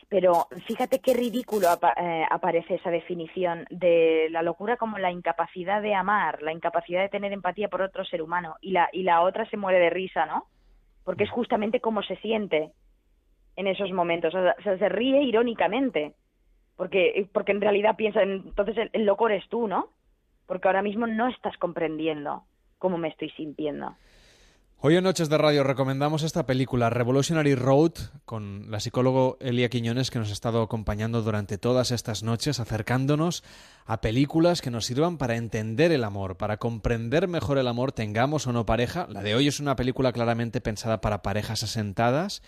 Pero 0.09 0.47
fíjate 0.67 1.01
qué 1.01 1.13
ridículo 1.13 1.69
eh, 1.97 2.25
aparece 2.31 2.77
esa 2.77 2.91
definición 2.91 3.67
de 3.71 4.29
la 4.31 4.43
locura 4.43 4.79
como 4.79 4.97
la 4.99 5.11
incapacidad 5.11 5.83
de 5.83 5.95
amar, 5.95 6.43
la 6.43 6.53
incapacidad 6.53 7.03
de 7.03 7.11
tener 7.11 7.33
empatía 7.33 7.69
por 7.69 7.83
otro 7.83 8.05
ser 8.07 8.23
humano. 8.23 8.57
Y 8.63 8.71
la, 8.71 8.89
y 8.93 9.03
la 9.03 9.21
otra 9.21 9.49
se 9.51 9.59
muere 9.59 9.79
de 9.79 9.91
risa, 9.91 10.25
¿no? 10.25 10.47
Porque 11.05 11.25
es 11.25 11.31
justamente 11.31 11.81
como 11.81 12.03
se 12.03 12.17
siente 12.17 12.73
en 13.59 13.67
esos 13.67 13.93
momentos. 13.93 14.35
O 14.35 14.63
sea, 14.63 14.79
se 14.79 14.89
ríe 14.89 15.23
irónicamente, 15.25 16.15
porque, 16.77 17.29
porque 17.33 17.53
en 17.53 17.61
realidad 17.61 17.97
piensa, 17.97 18.23
entonces 18.23 18.89
el, 18.93 19.05
loco 19.05 19.29
eres 19.29 19.47
tú, 19.49 19.67
¿no? 19.67 19.89
Porque 20.47 20.69
ahora 20.69 20.81
mismo 20.81 21.07
no 21.09 21.27
estás 21.27 21.57
comprendiendo 21.59 22.45
cómo 22.79 22.99
me 22.99 23.09
estoy 23.09 23.31
sintiendo. 23.31 23.97
Hoy 24.81 24.95
en 24.95 25.03
Noches 25.03 25.29
de 25.29 25.37
Radio 25.37 25.65
recomendamos 25.65 26.23
esta 26.23 26.47
película 26.47 26.89
Revolutionary 26.89 27.57
Road 27.57 27.95
con 28.25 28.71
la 28.71 28.79
psicólogo 28.79 29.37
Elia 29.41 29.69
Quiñones 29.71 30.13
que 30.13 30.21
nos 30.21 30.31
ha 30.31 30.33
estado 30.33 30.63
acompañando 30.63 31.21
durante 31.23 31.59
todas 31.59 31.91
estas 31.91 32.23
noches 32.23 32.61
acercándonos 32.61 33.43
a 33.87 34.01
películas 34.01 34.63
que 34.63 34.71
nos 34.71 34.87
sirvan 34.87 35.19
para 35.19 35.35
entender 35.35 35.91
el 35.91 36.05
amor, 36.05 36.37
para 36.37 36.59
comprender 36.59 37.27
mejor 37.27 37.59
el 37.59 37.67
amor, 37.67 37.91
tengamos 37.91 38.47
o 38.47 38.53
no 38.53 38.67
pareja. 38.67 39.09
La 39.11 39.25
de 39.25 39.35
hoy 39.35 39.49
es 39.49 39.59
una 39.59 39.75
película 39.75 40.13
claramente 40.13 40.61
pensada 40.61 41.01
para 41.01 41.23
parejas 41.23 41.65
asentadas 41.65 42.41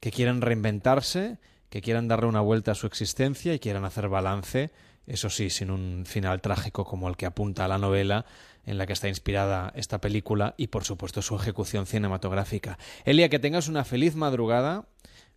que 0.00 0.10
quieran 0.10 0.40
reinventarse, 0.40 1.36
que 1.68 1.82
quieran 1.82 2.08
darle 2.08 2.28
una 2.28 2.40
vuelta 2.40 2.72
a 2.72 2.74
su 2.74 2.86
existencia 2.86 3.52
y 3.52 3.58
quieran 3.58 3.84
hacer 3.84 4.08
balance, 4.08 4.70
eso 5.06 5.30
sí, 5.30 5.50
sin 5.50 5.70
un 5.70 6.04
final 6.04 6.40
trágico 6.40 6.84
como 6.84 7.08
el 7.08 7.16
que 7.16 7.26
apunta 7.26 7.64
a 7.64 7.68
la 7.68 7.78
novela 7.78 8.26
en 8.64 8.78
la 8.78 8.86
que 8.86 8.92
está 8.92 9.08
inspirada 9.08 9.72
esta 9.76 10.00
película 10.00 10.54
y 10.56 10.66
por 10.68 10.84
supuesto 10.84 11.22
su 11.22 11.36
ejecución 11.36 11.86
cinematográfica. 11.86 12.78
Elia, 13.04 13.28
que 13.28 13.38
tengas 13.38 13.68
una 13.68 13.84
feliz 13.84 14.16
madrugada. 14.16 14.86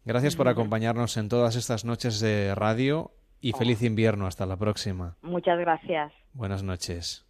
Gracias 0.05 0.35
por 0.35 0.47
acompañarnos 0.47 1.17
en 1.17 1.29
todas 1.29 1.55
estas 1.55 1.85
noches 1.85 2.19
de 2.19 2.55
radio 2.55 3.11
y 3.41 3.53
feliz 3.53 3.83
invierno. 3.83 4.25
Hasta 4.25 4.45
la 4.45 4.57
próxima. 4.57 5.17
Muchas 5.21 5.59
gracias. 5.59 6.11
Buenas 6.33 6.63
noches. 6.63 7.28